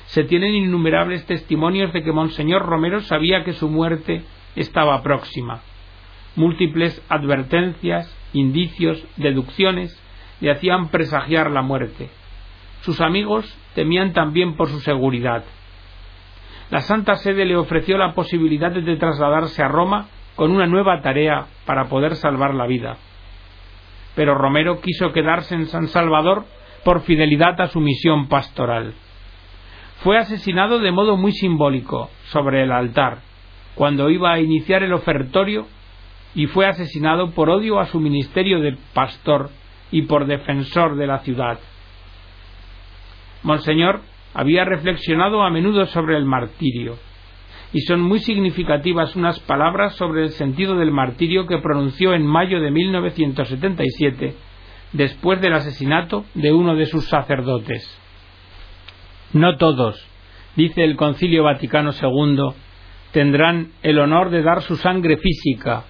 Se 0.07 0.25
tienen 0.25 0.55
innumerables 0.55 1.25
testimonios 1.26 1.93
de 1.93 2.02
que 2.02 2.12
Monseñor 2.12 2.62
Romero 2.67 3.00
sabía 3.00 3.45
que 3.45 3.52
su 3.52 3.69
muerte 3.69 4.25
estaba 4.57 5.02
próxima. 5.02 5.61
Múltiples 6.35 7.00
advertencias, 7.09 8.12
indicios, 8.33 9.07
deducciones 9.17 9.97
le 10.41 10.50
hacían 10.50 10.88
presagiar 10.88 11.50
la 11.50 11.62
muerte. 11.62 12.11
Sus 12.81 13.00
amigos 13.00 13.57
temían 13.75 14.12
también 14.12 14.57
por 14.57 14.69
su 14.69 14.81
seguridad. 14.81 15.45
La 16.71 16.81
Santa 16.81 17.14
Sede 17.17 17.45
le 17.45 17.57
ofreció 17.57 17.97
la 17.99 18.14
posibilidad 18.14 18.73
de 18.73 18.97
trasladarse 18.97 19.62
a 19.62 19.69
Roma 19.69 20.09
con 20.35 20.50
una 20.50 20.67
nueva 20.67 21.00
tarea 21.02 21.47
para 21.64 21.85
poder 21.85 22.17
salvar 22.17 22.55
la 22.55 22.67
vida. 22.67 22.97
Pero 24.14 24.35
Romero 24.35 24.81
quiso 24.81 25.12
quedarse 25.12 25.54
en 25.54 25.66
San 25.66 25.88
Salvador 25.88 26.45
por 26.85 27.02
fidelidad 27.02 27.61
a 27.61 27.69
su 27.69 27.81
misión 27.81 28.28
pastoral. 28.28 28.95
Fue 30.02 30.19
asesinado 30.19 30.81
de 30.81 30.90
modo 30.90 31.16
muy 31.16 31.33
simbólico 31.33 32.11
sobre 32.25 32.64
el 32.64 32.73
altar, 32.73 33.19
cuando 33.75 34.11
iba 34.11 34.33
a 34.33 34.40
iniciar 34.40 34.83
el 34.83 34.92
ofertorio, 34.92 35.66
y 36.35 36.47
fue 36.47 36.66
asesinado 36.66 37.31
por 37.31 37.50
odio 37.50 37.78
a 37.78 37.87
su 37.87 38.00
ministerio 38.00 38.61
de 38.61 38.76
pastor 38.95 39.50
y 39.90 40.02
por 40.02 40.26
defensor 40.26 40.97
de 40.97 41.07
la 41.07 41.19
ciudad. 41.21 41.59
Monseñor 43.42 44.00
había 44.35 44.64
reflexionado 44.64 45.42
a 45.42 45.50
menudo 45.50 45.87
sobre 45.87 46.16
el 46.16 46.25
martirio, 46.25 46.97
y 47.73 47.81
son 47.81 48.00
muy 48.00 48.19
significativas 48.21 49.17
unas 49.17 49.41
palabras 49.41 49.95
sobre 49.97 50.23
el 50.23 50.31
sentido 50.31 50.76
del 50.76 50.91
martirio 50.91 51.47
que 51.47 51.59
pronunció 51.59 52.14
en 52.14 52.26
mayo 52.26 52.61
de 52.61 52.71
1977, 52.71 54.35
después 54.93 55.41
del 55.41 55.55
asesinato 55.55 56.25
de 56.35 56.52
uno 56.52 56.76
de 56.76 56.87
sus 56.87 57.09
sacerdotes. 57.09 57.83
No 59.33 59.57
todos, 59.57 60.07
dice 60.57 60.85
el 60.85 60.97
Concilio 60.97 61.45
Vaticano 61.45 61.93
II, 61.93 62.55
tendrán 63.12 63.73
el 63.83 63.99
honor 63.99 64.31
de 64.31 64.43
dar 64.43 64.62
su 64.62 64.76
sangre 64.76 65.17
física, 65.17 65.85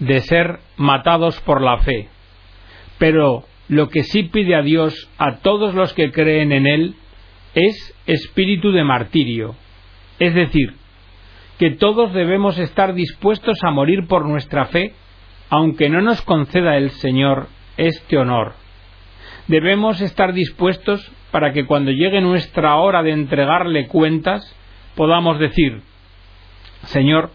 de 0.00 0.20
ser 0.20 0.58
matados 0.76 1.40
por 1.42 1.62
la 1.62 1.78
fe 1.78 2.08
pero 2.98 3.44
lo 3.68 3.88
que 3.88 4.04
sí 4.04 4.24
pide 4.24 4.54
a 4.54 4.62
Dios 4.62 5.10
a 5.18 5.36
todos 5.38 5.74
los 5.74 5.92
que 5.94 6.10
creen 6.12 6.52
en 6.52 6.66
Él 6.66 6.94
es 7.54 7.94
espíritu 8.06 8.70
de 8.72 8.84
martirio, 8.84 9.54
es 10.18 10.34
decir, 10.34 10.74
que 11.58 11.70
todos 11.70 12.12
debemos 12.12 12.58
estar 12.58 12.94
dispuestos 12.94 13.58
a 13.62 13.70
morir 13.70 14.06
por 14.06 14.26
nuestra 14.26 14.66
fe, 14.66 14.94
aunque 15.48 15.88
no 15.88 16.02
nos 16.02 16.20
conceda 16.22 16.76
el 16.76 16.90
Señor 16.90 17.48
este 17.76 18.18
honor. 18.18 18.54
Debemos 19.46 20.00
estar 20.00 20.32
dispuestos 20.32 21.10
para 21.30 21.52
que 21.52 21.66
cuando 21.66 21.92
llegue 21.92 22.20
nuestra 22.20 22.76
hora 22.76 23.02
de 23.02 23.12
entregarle 23.12 23.86
cuentas, 23.86 24.54
podamos 24.96 25.38
decir, 25.38 25.82
Señor, 26.84 27.30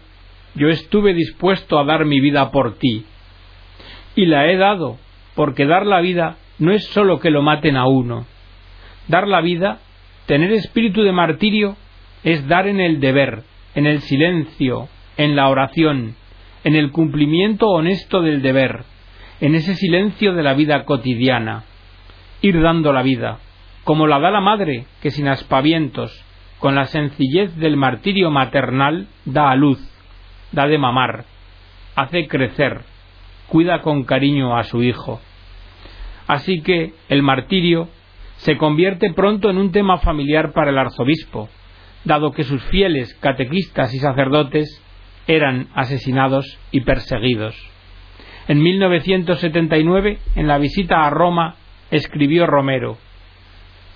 yo 0.54 0.68
estuve 0.68 1.14
dispuesto 1.14 1.78
a 1.78 1.84
dar 1.84 2.04
mi 2.04 2.20
vida 2.20 2.50
por 2.50 2.76
ti, 2.76 3.06
y 4.14 4.26
la 4.26 4.46
he 4.50 4.56
dado 4.56 4.98
porque 5.34 5.66
dar 5.66 5.86
la 5.86 6.00
vida 6.00 6.36
no 6.58 6.72
es 6.72 6.84
sólo 6.88 7.18
que 7.18 7.30
lo 7.30 7.42
maten 7.42 7.76
a 7.76 7.86
uno. 7.86 8.26
Dar 9.08 9.26
la 9.26 9.40
vida, 9.40 9.78
tener 10.26 10.52
espíritu 10.52 11.02
de 11.02 11.12
martirio, 11.12 11.76
es 12.22 12.46
dar 12.46 12.66
en 12.68 12.80
el 12.80 13.00
deber, 13.00 13.42
en 13.74 13.86
el 13.86 14.00
silencio, 14.00 14.88
en 15.16 15.36
la 15.36 15.48
oración, 15.48 16.14
en 16.64 16.76
el 16.76 16.90
cumplimiento 16.90 17.68
honesto 17.68 18.22
del 18.22 18.42
deber, 18.42 18.84
en 19.40 19.54
ese 19.54 19.74
silencio 19.74 20.34
de 20.34 20.42
la 20.42 20.54
vida 20.54 20.84
cotidiana. 20.84 21.64
Ir 22.40 22.60
dando 22.60 22.92
la 22.92 23.02
vida, 23.02 23.38
como 23.84 24.06
la 24.06 24.18
da 24.20 24.30
la 24.30 24.40
madre, 24.40 24.86
que 25.00 25.10
sin 25.10 25.28
aspavientos, 25.28 26.24
con 26.58 26.74
la 26.74 26.86
sencillez 26.86 27.56
del 27.56 27.76
martirio 27.76 28.30
maternal, 28.30 29.08
da 29.24 29.50
a 29.50 29.56
luz, 29.56 29.80
da 30.52 30.66
de 30.66 30.78
mamar, 30.78 31.24
hace 31.96 32.28
crecer, 32.28 32.82
cuida 33.48 33.80
con 33.80 34.04
cariño 34.04 34.56
a 34.56 34.62
su 34.64 34.82
hijo. 34.82 35.20
Así 36.26 36.62
que 36.62 36.94
el 37.08 37.22
martirio 37.22 37.88
se 38.36 38.56
convierte 38.56 39.12
pronto 39.12 39.50
en 39.50 39.58
un 39.58 39.72
tema 39.72 39.98
familiar 39.98 40.52
para 40.52 40.70
el 40.70 40.78
arzobispo, 40.78 41.48
dado 42.04 42.32
que 42.32 42.44
sus 42.44 42.62
fieles 42.64 43.14
catequistas 43.20 43.94
y 43.94 43.98
sacerdotes 43.98 44.82
eran 45.26 45.68
asesinados 45.74 46.58
y 46.70 46.80
perseguidos. 46.80 47.56
En 48.48 48.60
1979, 48.62 50.18
en 50.34 50.48
la 50.48 50.58
visita 50.58 51.06
a 51.06 51.10
Roma, 51.10 51.56
escribió 51.90 52.46
Romero, 52.46 52.98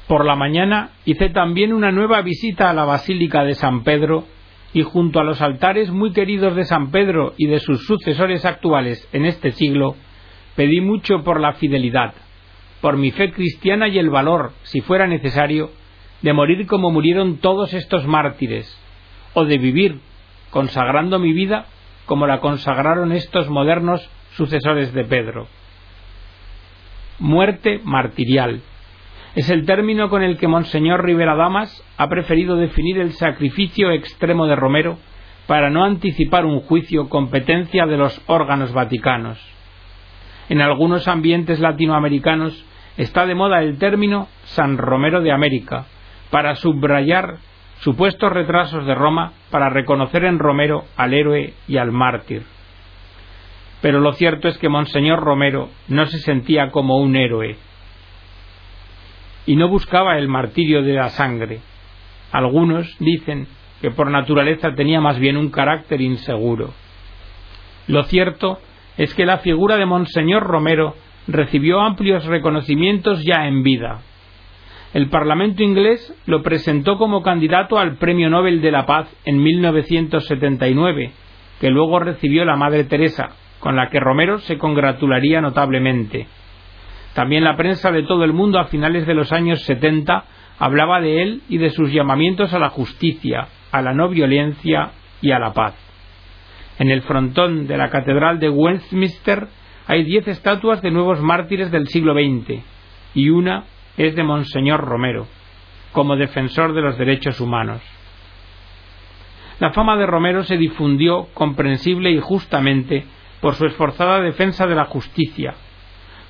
Por 0.07 0.25
la 0.25 0.37
mañana 0.37 0.91
hice 1.05 1.31
también 1.31 1.73
una 1.73 1.91
nueva 1.91 2.23
visita 2.23 2.71
a 2.71 2.75
la 2.75 2.85
Basílica 2.85 3.45
de 3.45 3.55
San 3.55 3.83
Pedro 3.83 4.25
y 4.73 4.83
junto 4.83 5.19
a 5.19 5.25
los 5.25 5.41
altares 5.41 5.91
muy 5.91 6.13
queridos 6.13 6.55
de 6.55 6.65
San 6.65 6.91
Pedro 6.91 7.35
y 7.37 7.47
de 7.47 7.59
sus 7.59 7.87
sucesores 7.87 8.45
actuales 8.45 9.09
en 9.13 9.25
este 9.25 9.51
siglo, 9.53 9.97
pedí 10.55 10.81
mucho 10.81 11.25
por 11.25 11.41
la 11.41 11.55
fidelidad, 11.55 12.15
por 12.81 12.97
mi 12.97 13.11
fe 13.11 13.33
cristiana 13.33 13.89
y 13.89 13.99
el 13.99 14.11
valor, 14.11 14.53
si 14.63 14.81
fuera 14.81 15.07
necesario, 15.07 15.71
de 16.27 16.33
morir 16.33 16.67
como 16.67 16.91
murieron 16.91 17.37
todos 17.37 17.73
estos 17.73 18.05
mártires, 18.05 18.67
o 19.33 19.45
de 19.45 19.59
vivir, 19.59 20.01
consagrando 20.51 21.21
mi 21.21 21.33
vida 21.33 21.67
como 22.05 22.27
la 22.27 22.41
consagraron 22.41 23.13
estos 23.13 23.49
modernos 23.49 24.11
sucesores 24.33 24.93
de 24.93 25.05
Pedro. 25.05 25.47
Muerte 27.21 27.81
martirial, 27.85 28.61
es 29.37 29.51
el 29.51 29.67
término 29.67 30.11
con 30.11 30.25
el 30.25 30.37
que 30.37 30.49
Monseñor 30.49 31.05
Rivera 31.05 31.37
Damas 31.37 31.85
ha 31.97 32.09
preferido 32.09 32.57
definir 32.57 32.99
el 32.99 33.13
sacrificio 33.13 33.93
extremo 33.93 34.49
de 34.49 34.57
Romero 34.57 34.99
para 35.47 35.71
no 35.71 35.85
anticipar 35.85 36.45
un 36.45 36.59
juicio 36.59 37.09
competencia 37.09 37.87
de 37.87 37.99
los 37.99 38.21
órganos 38.27 38.73
vaticanos. 38.73 39.39
En 40.49 40.61
algunos 40.61 41.07
ambientes 41.07 41.61
latinoamericanos 41.61 42.65
está 42.97 43.27
de 43.27 43.37
moda 43.37 43.63
el 43.63 43.79
término 43.79 44.27
San 44.47 44.77
Romero 44.77 45.21
de 45.21 45.31
América 45.31 45.87
para 46.31 46.57
subrayar 46.57 47.37
supuestos 47.81 48.33
retrasos 48.33 48.87
de 48.87 48.95
Roma 48.95 49.33
para 49.51 49.69
reconocer 49.69 50.25
en 50.25 50.39
Romero 50.39 50.85
al 50.97 51.15
héroe 51.15 51.55
y 51.69 51.77
al 51.77 51.93
mártir. 51.93 52.43
Pero 53.83 54.01
lo 54.01 54.13
cierto 54.15 54.49
es 54.49 54.59
que 54.59 54.69
Monseñor 54.69 55.21
Romero 55.21 55.69
no 55.89 56.07
se 56.07 56.19
sentía 56.19 56.71
como 56.71 56.99
un 56.99 57.15
héroe, 57.15 57.57
y 59.47 59.55
no 59.55 59.69
buscaba 59.69 60.19
el 60.19 60.29
martirio 60.29 60.83
de 60.83 60.95
la 60.95 61.09
sangre. 61.11 61.61
Algunos 62.33 62.97
dicen 62.99 63.47
que 63.81 63.91
por 63.91 64.11
naturaleza 64.11 64.75
tenía 64.75 65.01
más 65.01 65.19
bien 65.19 65.37
un 65.37 65.51
carácter 65.51 66.01
inseguro. 66.01 66.75
Lo 67.87 68.03
cierto 68.05 68.59
es 68.97 69.15
que 69.15 69.25
la 69.25 69.39
figura 69.39 69.77
de 69.77 69.87
Monseñor 69.87 70.43
Romero 70.43 70.97
recibió 71.29 71.81
amplios 71.81 72.25
reconocimientos 72.25 73.23
ya 73.25 73.47
en 73.47 73.63
vida. 73.63 74.01
El 74.95 75.09
Parlamento 75.09 75.63
inglés 75.63 76.15
lo 76.27 76.43
presentó 76.43 76.97
como 76.97 77.23
candidato 77.23 77.79
al 77.79 77.97
Premio 77.97 78.31
Nobel 78.31 78.61
de 78.61 78.71
la 78.71 78.87
Paz 78.87 79.15
en 79.25 79.43
1979, 79.43 81.13
que 81.61 81.71
luego 81.71 81.99
recibió 81.99 82.45
la 82.45 82.57
Madre 82.57 82.85
Teresa, 82.85 83.31
con 83.59 83.77
la 83.77 83.91
que 83.91 84.01
Romero 84.01 84.39
se 84.39 84.59
congratularía 84.59 85.41
notablemente. 85.41 86.27
También 87.15 87.45
la 87.45 87.57
prensa 87.57 87.91
de 87.91 88.03
todo 88.03 88.25
el 88.25 88.33
mundo 88.33 88.59
a 88.59 88.67
finales 88.67 89.07
de 89.07 89.15
los 89.15 89.33
años 89.33 89.63
70 89.63 90.25
hablaba 90.59 91.01
de 91.01 91.23
él 91.23 91.43
y 91.49 91.59
de 91.59 91.71
sus 91.71 91.93
llamamientos 91.93 92.53
a 92.55 92.59
la 92.59 92.71
justicia, 92.71 93.49
a 93.73 93.83
la 93.83 93.93
no 93.93 94.09
violencia 94.09 94.91
y 95.21 95.31
a 95.33 95.39
la 95.39 95.53
paz. 95.53 95.75
En 96.79 96.91
el 96.91 97.03
frontón 97.03 97.67
de 97.67 97.77
la 97.77 97.91
Catedral 97.91 98.39
de 98.39 98.51
Westminster 98.51 99.49
hay 99.87 100.05
diez 100.05 100.29
estatuas 100.29 100.83
de 100.83 100.91
nuevos 100.91 101.21
mártires 101.21 101.71
del 101.71 101.87
siglo 101.89 102.15
XX 102.15 102.63
y 103.15 103.31
una 103.31 103.65
es 103.97 104.15
de 104.15 104.23
Monseñor 104.23 104.81
Romero, 104.81 105.27
como 105.93 106.17
defensor 106.17 106.75
de 106.75 106.83
los 106.83 106.99
derechos 106.99 107.41
humanos. 107.41 107.81
La 109.59 109.73
fama 109.73 109.97
de 109.97 110.07
Romero 110.07 110.45
se 110.45 110.59
difundió 110.59 111.29
comprensible 111.33 112.11
y 112.11 112.21
justamente 112.21 113.07
por 113.41 113.55
su 113.55 113.67
esforzada 113.67 114.21
defensa 114.21 114.67
de 114.67 114.75
la 114.75 114.85
justicia, 114.85 115.55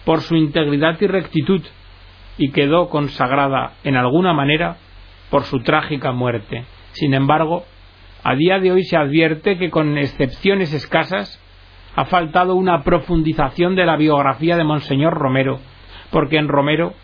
por 0.05 0.21
su 0.21 0.37
integridad 0.37 0.97
y 1.01 1.07
rectitud, 1.07 1.63
y 2.39 2.53
quedó 2.53 2.89
consagrada 2.89 3.73
en 3.83 3.97
alguna 3.97 4.33
manera 4.33 4.77
por 5.31 5.45
su 5.45 5.59
trágica 5.61 6.13
muerte. 6.13 6.65
Sin 6.93 7.15
embargo, 7.15 7.65
a 8.23 8.35
día 8.35 8.59
de 8.59 8.73
hoy 8.73 8.85
se 8.85 8.97
advierte 8.97 9.59
que 9.59 9.71
con 9.71 9.99
excepciones 9.99 10.73
escasas 10.73 11.43
ha 11.97 12.05
faltado 12.05 12.55
una 12.55 12.83
profundización 12.83 13.75
de 13.75 13.87
la 13.87 13.97
biografía 13.97 14.57
de 14.57 14.65
Monseñor 14.65 15.15
Romero, 15.15 15.59
porque 16.11 16.37
en 16.37 16.49
Romero 16.49 16.95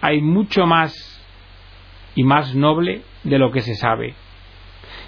hay 0.00 0.20
mucho 0.20 0.66
más 0.66 0.94
y 2.14 2.24
más 2.24 2.54
noble 2.54 3.02
de 3.24 3.38
lo 3.38 3.50
que 3.50 3.60
se 3.60 3.74
sabe. 3.74 4.14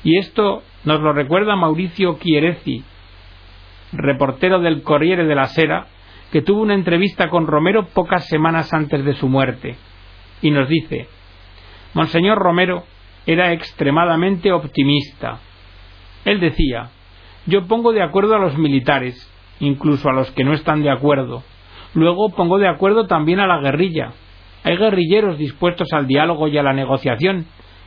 Y 0.05 0.19
esto 0.19 0.63
nos 0.85 1.01
lo 1.01 1.13
recuerda 1.13 1.57
Mauricio 1.57 2.19
Chierezi, 2.19 2.83
reportero 3.93 4.61
del 4.61 4.83
Corriere 4.83 5.25
de 5.25 5.35
la 5.35 5.47
Sera, 5.47 5.87
que 6.33 6.43
tuvo 6.43 6.63
una 6.63 6.75
entrevista 6.75 7.29
con 7.29 7.47
Romero 7.47 7.87
pocas 7.87 8.27
semanas 8.29 8.73
antes 8.73 9.05
de 9.05 9.15
su 9.15 9.29
muerte, 9.29 9.77
y 10.43 10.51
nos 10.51 10.69
dice 10.69 11.09
Monseñor 11.93 12.39
Romero 12.39 12.85
era 13.27 13.53
extremadamente 13.53 14.53
optimista. 14.53 15.41
Él 16.25 16.41
decía 16.41 16.91
yo 17.47 17.67
pongo 17.67 17.93
de 17.93 18.03
acuerdo 18.03 18.35
a 18.35 18.39
los 18.39 18.57
militares, 18.59 19.29
incluso 19.61 20.09
a 20.09 20.13
los 20.13 20.31
que 20.33 20.45
no 20.45 20.53
están 20.53 20.83
de 20.83 20.91
acuerdo. 20.91 21.43
Luego 21.95 22.31
pongo 22.31 22.59
de 22.59 22.69
acuerdo 22.69 23.07
también 23.07 23.41
a 23.41 23.47
la 23.47 23.61
guerrilla. 23.61 24.13
Hay 24.65 24.77
guerrilleros 24.77 25.39
dispuestos 25.39 25.89
al 25.93 26.07
diálogo 26.07 26.49
y 26.49 26.59
a 26.59 26.63
la 26.63 26.73
negociación, 26.73 27.47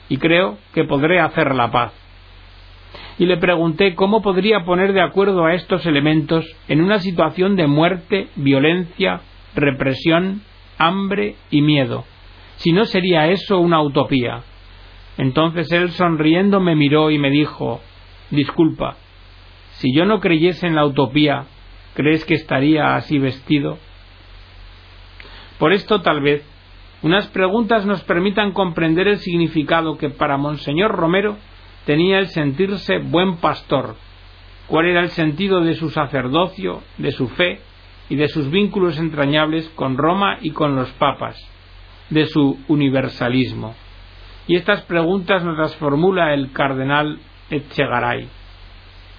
y 0.10 0.18
creo 0.18 0.58
que 0.74 0.84
podré 0.84 1.20
hacer 1.20 1.53
la 1.56 1.72
paz 1.72 1.94
y 3.18 3.25
le 3.25 3.38
pregunté 3.38 3.96
cómo 3.96 4.22
podría 4.22 4.65
poner 4.65 4.94
de 4.94 5.01
acuerdo 5.01 5.46
a 5.46 5.53
estos 5.53 5.86
elementos 5.86 6.46
en 6.68 6.82
una 6.82 7.00
situación 7.00 7.56
de 7.56 7.68
muerte, 7.68 8.27
violencia, 8.36 9.22
represión, 9.56 10.42
hambre 10.77 11.36
y 11.51 11.62
miedo. 11.62 12.06
Si 12.58 12.72
no 12.72 12.86
sería 12.86 13.27
eso 13.27 13.60
una 13.60 13.82
utopía. 13.82 14.44
Entonces 15.18 15.72
él 15.72 15.92
sonriendo 15.92 16.59
me 16.59 16.75
miró 16.75 17.12
y 17.12 17.20
me 17.20 17.29
dijo 17.29 17.81
Disculpa, 18.31 18.98
si 19.74 19.94
yo 19.96 20.05
no 20.05 20.20
creyese 20.20 20.66
en 20.66 20.75
la 20.75 20.86
utopía, 20.86 21.46
¿crees 21.94 22.25
que 22.25 22.33
estaría 22.33 22.96
así 22.96 23.20
vestido? 23.20 23.77
Por 25.59 25.72
esto 25.72 26.01
tal 26.01 26.22
vez 26.22 26.44
unas 27.03 27.27
preguntas 27.27 27.85
nos 27.85 28.01
permitan 28.03 28.53
comprender 28.53 29.09
el 29.09 29.18
significado 29.18 29.98
que 29.98 30.09
para 30.09 30.37
Monseñor 30.37 30.92
Romero 30.92 31.37
tenía 31.85 32.18
el 32.18 32.27
sentirse 32.27 33.00
buen 33.00 33.37
pastor, 33.37 33.96
cuál 34.68 34.85
era 34.85 35.01
el 35.01 35.09
sentido 35.09 35.61
de 35.61 35.75
su 35.75 35.89
sacerdocio, 35.89 36.81
de 36.98 37.11
su 37.11 37.27
fe 37.27 37.59
y 38.09 38.16
de 38.16 38.29
sus 38.29 38.50
vínculos 38.50 38.98
entrañables 39.00 39.68
con 39.75 39.98
Roma 39.98 40.37
y 40.42 40.51
con 40.51 40.77
los 40.77 40.89
papas, 40.94 41.37
de 42.09 42.25
su 42.25 42.57
universalismo. 42.70 43.75
Y 44.48 44.55
estas 44.55 44.81
preguntas 44.83 45.44
nos 45.44 45.57
las 45.57 45.75
formula 45.75 46.33
el 46.33 46.53
cardenal 46.53 47.20
Echegaray, 47.50 48.29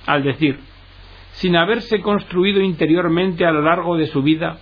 al 0.06 0.22
decir, 0.22 0.58
sin 1.32 1.56
haberse 1.56 2.00
construido 2.00 2.62
interiormente 2.62 3.44
a 3.44 3.50
lo 3.50 3.60
largo 3.60 3.98
de 3.98 4.06
su 4.06 4.22
vida, 4.22 4.58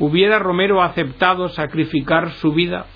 ¿hubiera 0.00 0.38
Romero 0.40 0.82
aceptado 0.82 1.48
sacrificar 1.50 2.30
su 2.32 2.52
vida 2.52 2.86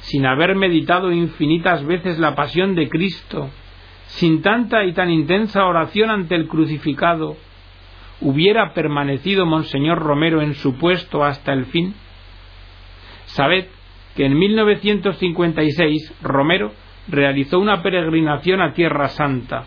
sin 0.00 0.26
haber 0.26 0.56
meditado 0.56 1.12
infinitas 1.12 1.84
veces 1.84 2.18
la 2.18 2.34
pasión 2.34 2.74
de 2.74 2.88
Cristo, 2.88 3.50
sin 4.06 4.42
tanta 4.42 4.84
y 4.84 4.94
tan 4.94 5.10
intensa 5.10 5.66
oración 5.66 6.10
ante 6.10 6.34
el 6.34 6.48
crucificado, 6.48 7.36
hubiera 8.20 8.72
permanecido 8.72 9.44
Monseñor 9.44 9.98
Romero 9.98 10.40
en 10.40 10.54
su 10.54 10.76
puesto 10.78 11.22
hasta 11.22 11.52
el 11.52 11.66
fin? 11.66 11.94
Sabed 13.26 13.66
que 14.16 14.24
en 14.24 14.38
1956 14.38 16.14
Romero 16.22 16.72
realizó 17.08 17.58
una 17.58 17.82
peregrinación 17.82 18.62
a 18.62 18.72
Tierra 18.72 19.08
Santa 19.08 19.66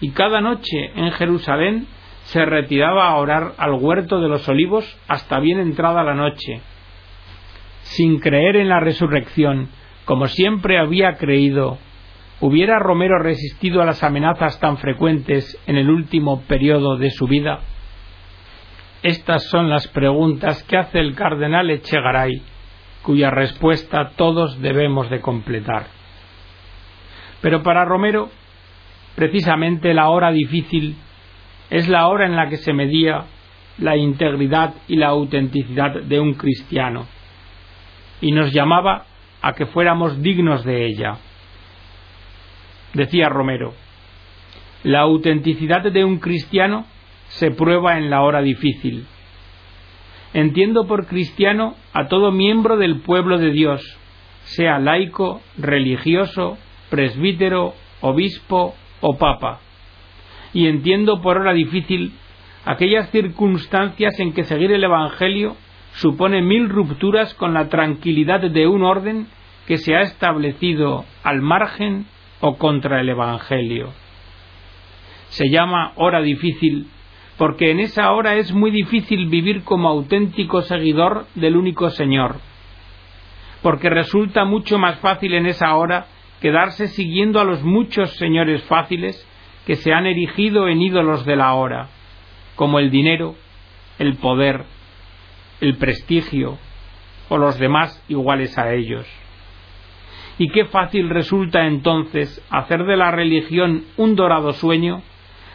y 0.00 0.10
cada 0.10 0.40
noche 0.40 0.90
en 0.96 1.12
Jerusalén 1.12 1.86
se 2.30 2.44
retiraba 2.44 3.08
a 3.08 3.16
orar 3.16 3.54
al 3.58 3.72
huerto 3.72 4.20
de 4.20 4.28
los 4.28 4.48
olivos 4.48 4.84
hasta 5.08 5.40
bien 5.40 5.58
entrada 5.58 6.04
la 6.04 6.14
noche, 6.14 6.60
sin 7.82 8.20
creer 8.20 8.54
en 8.54 8.68
la 8.68 8.78
resurrección, 8.78 9.68
como 10.04 10.28
siempre 10.28 10.78
había 10.78 11.16
creído, 11.16 11.78
¿hubiera 12.38 12.78
Romero 12.78 13.18
resistido 13.18 13.82
a 13.82 13.84
las 13.84 14.04
amenazas 14.04 14.60
tan 14.60 14.78
frecuentes 14.78 15.60
en 15.66 15.76
el 15.76 15.90
último 15.90 16.42
periodo 16.42 16.96
de 16.98 17.10
su 17.10 17.26
vida? 17.26 17.62
Estas 19.02 19.48
son 19.48 19.68
las 19.68 19.88
preguntas 19.88 20.62
que 20.62 20.76
hace 20.76 21.00
el 21.00 21.16
cardenal 21.16 21.68
Echegaray, 21.68 22.42
cuya 23.02 23.30
respuesta 23.30 24.12
todos 24.14 24.60
debemos 24.60 25.10
de 25.10 25.20
completar. 25.20 25.86
Pero 27.40 27.64
para 27.64 27.84
Romero, 27.84 28.28
precisamente 29.16 29.94
la 29.94 30.10
hora 30.10 30.30
difícil 30.30 30.94
es 31.70 31.88
la 31.88 32.08
hora 32.08 32.26
en 32.26 32.36
la 32.36 32.48
que 32.48 32.56
se 32.58 32.72
medía 32.72 33.24
la 33.78 33.96
integridad 33.96 34.74
y 34.88 34.96
la 34.96 35.08
autenticidad 35.08 36.02
de 36.02 36.20
un 36.20 36.34
cristiano 36.34 37.06
y 38.20 38.32
nos 38.32 38.52
llamaba 38.52 39.06
a 39.40 39.54
que 39.54 39.66
fuéramos 39.66 40.20
dignos 40.22 40.64
de 40.64 40.86
ella. 40.86 41.16
Decía 42.92 43.28
Romero, 43.28 43.72
la 44.82 45.00
autenticidad 45.00 45.82
de 45.82 46.04
un 46.04 46.18
cristiano 46.18 46.86
se 47.28 47.50
prueba 47.50 47.96
en 47.98 48.10
la 48.10 48.22
hora 48.22 48.42
difícil. 48.42 49.06
Entiendo 50.32 50.86
por 50.86 51.06
cristiano 51.06 51.74
a 51.92 52.08
todo 52.08 52.32
miembro 52.32 52.76
del 52.76 53.00
pueblo 53.00 53.38
de 53.38 53.52
Dios, 53.52 53.98
sea 54.44 54.78
laico, 54.78 55.40
religioso, 55.56 56.58
presbítero, 56.88 57.74
obispo 58.00 58.74
o 59.00 59.16
papa. 59.16 59.60
Y 60.52 60.66
entiendo 60.66 61.20
por 61.20 61.38
hora 61.38 61.52
difícil 61.52 62.12
aquellas 62.64 63.10
circunstancias 63.10 64.18
en 64.20 64.32
que 64.32 64.44
seguir 64.44 64.72
el 64.72 64.84
Evangelio 64.84 65.56
supone 65.92 66.42
mil 66.42 66.68
rupturas 66.68 67.34
con 67.34 67.54
la 67.54 67.68
tranquilidad 67.68 68.40
de 68.40 68.66
un 68.66 68.82
orden 68.82 69.26
que 69.66 69.78
se 69.78 69.94
ha 69.94 70.02
establecido 70.02 71.04
al 71.22 71.42
margen 71.42 72.06
o 72.40 72.56
contra 72.56 73.00
el 73.00 73.08
Evangelio. 73.08 73.92
Se 75.28 75.48
llama 75.48 75.92
hora 75.96 76.20
difícil 76.20 76.88
porque 77.40 77.70
en 77.70 77.80
esa 77.80 78.12
hora 78.12 78.34
es 78.34 78.52
muy 78.52 78.70
difícil 78.70 79.28
vivir 79.30 79.64
como 79.64 79.88
auténtico 79.88 80.60
seguidor 80.60 81.24
del 81.34 81.56
único 81.56 81.88
Señor, 81.88 82.36
porque 83.62 83.88
resulta 83.88 84.44
mucho 84.44 84.78
más 84.78 84.98
fácil 84.98 85.32
en 85.32 85.46
esa 85.46 85.74
hora 85.74 86.04
quedarse 86.42 86.88
siguiendo 86.88 87.40
a 87.40 87.44
los 87.44 87.62
muchos 87.62 88.10
señores 88.16 88.62
fáciles 88.64 89.26
que 89.66 89.76
se 89.76 89.92
han 89.92 90.06
erigido 90.06 90.68
en 90.68 90.82
ídolos 90.82 91.24
de 91.24 91.36
la 91.36 91.54
hora, 91.54 91.88
como 92.56 92.78
el 92.78 92.90
dinero, 92.90 93.36
el 93.98 94.16
poder, 94.16 94.64
el 95.60 95.76
prestigio 95.76 96.58
o 97.28 97.38
los 97.38 97.58
demás 97.58 98.02
iguales 98.08 98.56
a 98.58 98.72
ellos. 98.72 99.06
Y 100.38 100.48
qué 100.48 100.64
fácil 100.64 101.10
resulta 101.10 101.66
entonces 101.66 102.44
hacer 102.50 102.84
de 102.84 102.96
la 102.96 103.10
religión 103.10 103.84
un 103.96 104.16
dorado 104.16 104.52
sueño 104.52 105.02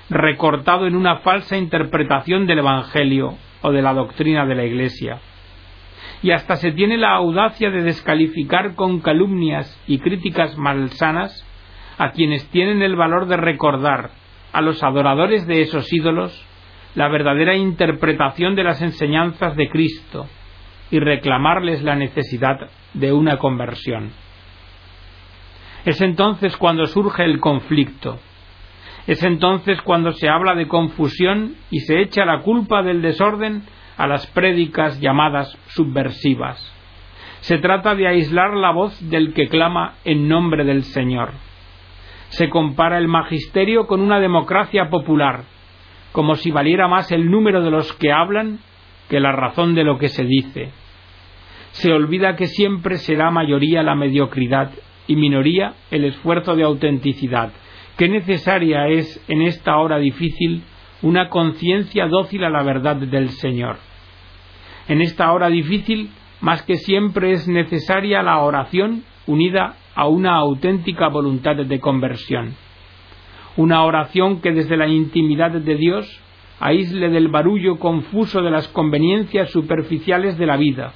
recortado 0.09 0.85
en 0.85 0.95
una 0.95 1.17
falsa 1.17 1.57
interpretación 1.57 2.45
del 2.45 2.59
Evangelio 2.59 3.35
o 3.61 3.71
de 3.71 3.81
la 3.81 3.93
doctrina 3.93 4.45
de 4.45 4.55
la 4.55 4.65
Iglesia. 4.65 5.19
y 6.21 6.31
hasta 6.31 6.55
se 6.55 6.71
tiene 6.71 6.97
la 6.97 7.13
audacia 7.13 7.69
de 7.69 7.83
descalificar 7.83 8.75
con 8.75 8.99
calumnias 8.99 9.79
y 9.85 9.99
críticas 9.99 10.57
malsanas 10.57 11.45
a 11.97 12.11
quienes 12.11 12.47
tienen 12.49 12.81
el 12.81 12.95
valor 12.95 13.27
de 13.27 13.37
recordar 13.37 14.11
a 14.51 14.61
los 14.61 14.81
adoradores 14.83 15.47
de 15.47 15.61
esos 15.61 15.91
ídolos 15.91 16.45
la 16.95 17.09
verdadera 17.09 17.55
interpretación 17.55 18.55
de 18.55 18.63
las 18.63 18.81
enseñanzas 18.81 19.55
de 19.55 19.69
Cristo 19.69 20.27
y 20.91 20.99
reclamarles 20.99 21.83
la 21.83 21.95
necesidad 21.95 22.69
de 22.93 23.11
una 23.11 23.37
conversión. 23.37 24.11
Es 25.83 26.01
entonces 26.01 26.55
cuando 26.57 26.85
surge 26.87 27.25
el 27.25 27.39
conflicto. 27.39 28.19
Es 29.07 29.21
entonces 29.23 29.81
cuando 29.81 30.13
se 30.13 30.29
habla 30.29 30.55
de 30.55 30.67
confusión 30.67 31.55
y 31.69 31.81
se 31.81 32.01
echa 32.01 32.25
la 32.25 32.41
culpa 32.41 32.81
del 32.81 33.01
desorden 33.01 33.63
a 33.97 34.07
las 34.07 34.25
prédicas 34.27 34.99
llamadas 34.99 35.55
subversivas. 35.67 36.73
Se 37.41 37.59
trata 37.59 37.93
de 37.93 38.07
aislar 38.07 38.55
la 38.55 38.71
voz 38.71 38.97
del 39.09 39.33
que 39.33 39.47
clama 39.47 39.95
en 40.05 40.27
nombre 40.27 40.63
del 40.63 40.83
Señor. 40.83 41.33
Se 42.29 42.49
compara 42.49 42.97
el 42.97 43.07
magisterio 43.07 43.87
con 43.87 44.01
una 44.01 44.19
democracia 44.19 44.89
popular, 44.89 45.43
como 46.11 46.35
si 46.35 46.51
valiera 46.51 46.87
más 46.87 47.11
el 47.11 47.29
número 47.29 47.61
de 47.61 47.71
los 47.71 47.91
que 47.93 48.11
hablan 48.11 48.59
que 49.09 49.19
la 49.19 49.31
razón 49.31 49.75
de 49.75 49.83
lo 49.83 49.97
que 49.97 50.09
se 50.09 50.23
dice. 50.25 50.71
Se 51.71 51.91
olvida 51.91 52.35
que 52.35 52.47
siempre 52.47 52.97
será 52.97 53.31
mayoría 53.31 53.83
la 53.83 53.95
mediocridad 53.95 54.71
y 55.07 55.15
minoría 55.15 55.73
el 55.91 56.05
esfuerzo 56.05 56.55
de 56.55 56.63
autenticidad. 56.63 57.51
Qué 57.97 58.09
necesaria 58.09 58.87
es 58.87 59.23
en 59.27 59.41
esta 59.41 59.77
hora 59.77 59.97
difícil 59.97 60.63
una 61.01 61.29
conciencia 61.29 62.07
dócil 62.07 62.43
a 62.43 62.49
la 62.49 62.63
verdad 62.63 62.95
del 62.95 63.29
Señor. 63.29 63.77
En 64.87 65.01
esta 65.01 65.31
hora 65.31 65.49
difícil, 65.49 66.09
más 66.41 66.63
que 66.63 66.77
siempre 66.77 67.31
es 67.31 67.47
necesaria 67.47 68.23
la 68.23 68.39
oración 68.39 69.03
unida 69.27 69.75
a 69.95 70.07
una 70.07 70.35
auténtica 70.35 71.07
voluntad 71.07 71.55
de 71.55 71.79
conversión. 71.79 72.53
Una 73.57 73.83
oración 73.83 74.41
que 74.41 74.51
desde 74.51 74.77
la 74.77 74.87
intimidad 74.87 75.51
de 75.51 75.75
Dios 75.75 76.21
aísle 76.59 77.09
del 77.09 77.29
barullo 77.29 77.77
confuso 77.79 78.41
de 78.41 78.51
las 78.51 78.67
conveniencias 78.69 79.49
superficiales 79.49 80.37
de 80.37 80.45
la 80.45 80.57
vida. 80.57 80.93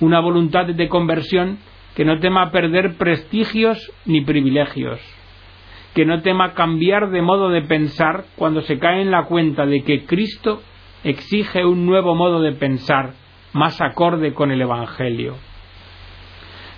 Una 0.00 0.20
voluntad 0.20 0.66
de 0.66 0.88
conversión 0.88 1.58
que 1.94 2.04
no 2.04 2.18
tema 2.18 2.50
perder 2.50 2.96
prestigios 2.96 3.92
ni 4.04 4.20
privilegios, 4.22 5.00
que 5.94 6.04
no 6.04 6.22
tema 6.22 6.54
cambiar 6.54 7.10
de 7.10 7.22
modo 7.22 7.50
de 7.50 7.62
pensar 7.62 8.24
cuando 8.36 8.62
se 8.62 8.78
cae 8.78 9.00
en 9.02 9.12
la 9.12 9.24
cuenta 9.24 9.64
de 9.66 9.82
que 9.84 10.04
Cristo 10.04 10.60
exige 11.04 11.64
un 11.64 11.86
nuevo 11.86 12.14
modo 12.14 12.42
de 12.42 12.52
pensar 12.52 13.14
más 13.52 13.80
acorde 13.80 14.34
con 14.34 14.50
el 14.50 14.60
Evangelio. 14.60 15.36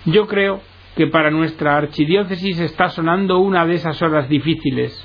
Yo 0.05 0.27
creo 0.27 0.61
que 0.97 1.05
para 1.05 1.29
nuestra 1.29 1.77
archidiócesis 1.77 2.59
está 2.59 2.89
sonando 2.89 3.37
una 3.37 3.67
de 3.67 3.75
esas 3.75 4.01
horas 4.01 4.27
difíciles 4.27 4.99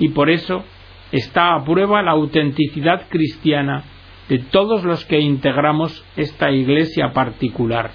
y 0.00 0.08
por 0.08 0.28
eso 0.28 0.64
está 1.12 1.54
a 1.54 1.64
prueba 1.64 2.02
la 2.02 2.10
autenticidad 2.10 3.08
cristiana 3.08 3.84
de 4.28 4.40
todos 4.40 4.82
los 4.82 5.04
que 5.04 5.20
integramos 5.20 6.04
esta 6.16 6.50
iglesia 6.50 7.12
particular. 7.12 7.92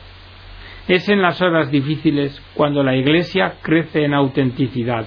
Es 0.87 1.09
en 1.09 1.21
las 1.21 1.41
horas 1.41 1.69
difíciles 1.69 2.41
cuando 2.53 2.81
la 2.81 2.95
iglesia 2.95 3.55
crece 3.61 4.05
en 4.05 4.13
autenticidad. 4.13 5.05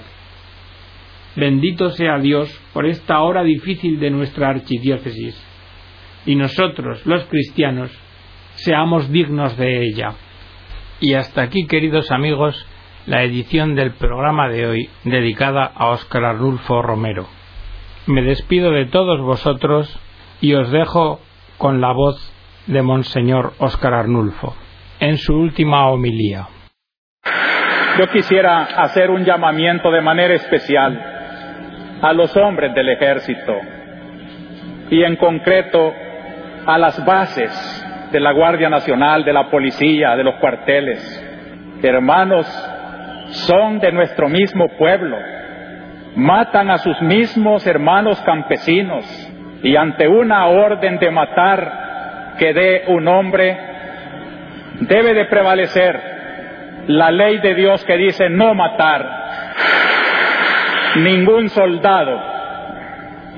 Bendito 1.35 1.89
sea 1.89 2.19
Dios 2.19 2.55
por 2.71 2.85
esta 2.85 3.21
hora 3.21 3.41
difícil 3.41 3.99
de 3.99 4.11
nuestra 4.11 4.49
archidiócesis, 4.49 5.43
y 6.27 6.35
nosotros, 6.35 7.03
los 7.07 7.25
cristianos, 7.25 7.89
seamos 8.57 9.11
dignos 9.11 9.57
de 9.57 9.85
ella. 9.87 10.13
Y 11.03 11.15
hasta 11.15 11.41
aquí, 11.41 11.65
queridos 11.65 12.11
amigos, 12.11 12.55
la 13.07 13.23
edición 13.23 13.73
del 13.73 13.93
programa 13.93 14.49
de 14.49 14.67
hoy 14.67 14.89
dedicada 15.03 15.63
a 15.65 15.87
Óscar 15.87 16.23
Arnulfo 16.23 16.83
Romero. 16.83 17.25
Me 18.05 18.21
despido 18.21 18.69
de 18.69 18.85
todos 18.85 19.19
vosotros 19.19 19.99
y 20.41 20.53
os 20.53 20.69
dejo 20.69 21.19
con 21.57 21.81
la 21.81 21.91
voz 21.91 22.31
de 22.67 22.83
Monseñor 22.83 23.53
Óscar 23.57 23.95
Arnulfo 23.95 24.55
en 24.99 25.17
su 25.17 25.33
última 25.33 25.87
homilía. 25.89 26.47
Yo 27.97 28.07
quisiera 28.11 28.65
hacer 28.65 29.09
un 29.09 29.25
llamamiento 29.25 29.89
de 29.89 30.01
manera 30.01 30.35
especial 30.35 31.99
a 31.99 32.13
los 32.13 32.37
hombres 32.37 32.75
del 32.75 32.89
ejército 32.89 33.53
y 34.91 35.03
en 35.03 35.15
concreto 35.15 35.91
a 36.67 36.77
las 36.77 37.03
bases 37.03 37.80
de 38.11 38.19
la 38.19 38.31
Guardia 38.31 38.69
Nacional, 38.69 39.23
de 39.23 39.33
la 39.33 39.49
policía, 39.49 40.15
de 40.15 40.23
los 40.23 40.35
cuarteles. 40.35 40.99
Hermanos, 41.81 42.45
son 43.47 43.79
de 43.79 43.91
nuestro 43.91 44.27
mismo 44.29 44.67
pueblo, 44.77 45.17
matan 46.15 46.69
a 46.69 46.77
sus 46.77 47.01
mismos 47.01 47.65
hermanos 47.65 48.21
campesinos. 48.21 49.05
Y 49.63 49.75
ante 49.75 50.07
una 50.07 50.47
orden 50.47 50.97
de 50.99 51.11
matar 51.11 52.35
que 52.37 52.53
dé 52.53 52.83
un 52.87 53.07
hombre, 53.07 53.57
debe 54.81 55.13
de 55.13 55.25
prevalecer 55.25 56.11
la 56.87 57.11
ley 57.11 57.37
de 57.39 57.53
Dios 57.53 57.83
que 57.85 57.95
dice 57.97 58.29
no 58.29 58.53
matar. 58.53 59.21
Ningún 60.95 61.49
soldado 61.49 62.19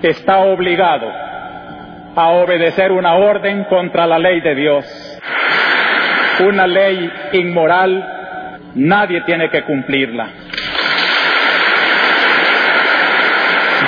está 0.01 0.39
obligado 0.39 1.22
a 2.15 2.29
obedecer 2.29 2.91
una 2.91 3.15
orden 3.15 3.63
contra 3.65 4.05
la 4.05 4.19
ley 4.19 4.41
de 4.41 4.55
Dios. 4.55 5.19
Una 6.47 6.67
ley 6.67 7.11
inmoral, 7.33 8.71
nadie 8.75 9.21
tiene 9.21 9.49
que 9.49 9.63
cumplirla. 9.63 10.27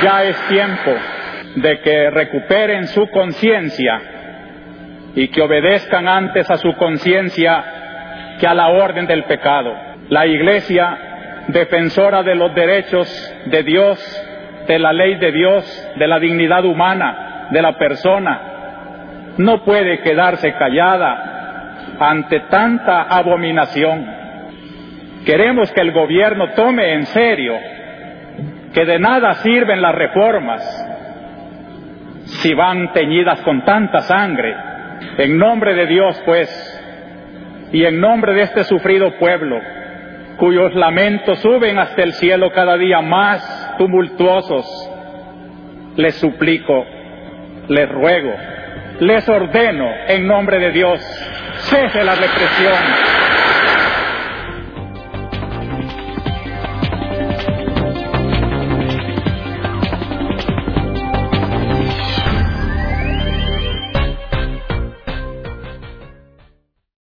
Ya 0.03 0.23
es 0.23 0.37
tiempo 0.47 0.91
de 1.55 1.79
que 1.79 2.09
recuperen 2.09 2.87
su 2.87 3.09
conciencia 3.09 4.01
y 5.15 5.29
que 5.29 5.41
obedezcan 5.41 6.07
antes 6.07 6.49
a 6.51 6.57
su 6.57 6.73
conciencia 6.73 7.63
que 8.39 8.47
a 8.47 8.53
la 8.53 8.67
orden 8.67 9.07
del 9.07 9.23
pecado. 9.23 9.73
La 10.09 10.27
Iglesia 10.27 10.97
defensora 11.47 12.23
de 12.23 12.35
los 12.35 12.53
derechos 12.53 13.07
de 13.45 13.63
Dios, 13.63 13.99
de 14.67 14.79
la 14.79 14.91
ley 14.93 15.15
de 15.15 15.31
Dios, 15.31 15.89
de 15.95 16.07
la 16.07 16.19
dignidad 16.19 16.65
humana, 16.65 17.34
de 17.51 17.61
la 17.61 17.73
persona, 17.73 18.41
no 19.37 19.63
puede 19.63 19.99
quedarse 19.99 20.53
callada 20.53 21.35
ante 21.99 22.41
tanta 22.41 23.03
abominación. 23.03 24.05
Queremos 25.25 25.71
que 25.73 25.81
el 25.81 25.91
gobierno 25.91 26.51
tome 26.55 26.93
en 26.93 27.05
serio 27.07 27.55
que 28.73 28.85
de 28.85 28.99
nada 28.99 29.33
sirven 29.35 29.81
las 29.81 29.95
reformas 29.95 30.85
si 32.25 32.53
van 32.53 32.91
teñidas 32.93 33.41
con 33.41 33.63
tanta 33.63 34.01
sangre. 34.01 34.55
En 35.17 35.37
nombre 35.37 35.73
de 35.73 35.85
Dios, 35.87 36.21
pues, 36.25 36.49
y 37.71 37.85
en 37.85 37.99
nombre 37.99 38.33
de 38.33 38.41
este 38.41 38.63
sufrido 38.63 39.11
pueblo, 39.17 39.59
cuyos 40.37 40.73
lamentos 40.75 41.39
suben 41.39 41.79
hasta 41.79 42.03
el 42.03 42.13
cielo 42.13 42.51
cada 42.51 42.77
día 42.77 43.01
más 43.01 43.75
tumultuosos, 43.77 44.65
les 45.95 46.15
suplico, 46.15 46.85
les 47.69 47.89
ruego, 47.89 48.33
les 48.99 49.27
ordeno 49.27 49.89
en 50.07 50.27
nombre 50.27 50.59
de 50.59 50.71
Dios, 50.71 50.99
cese 51.57 52.03
la 52.03 52.15
represión, 52.15 52.75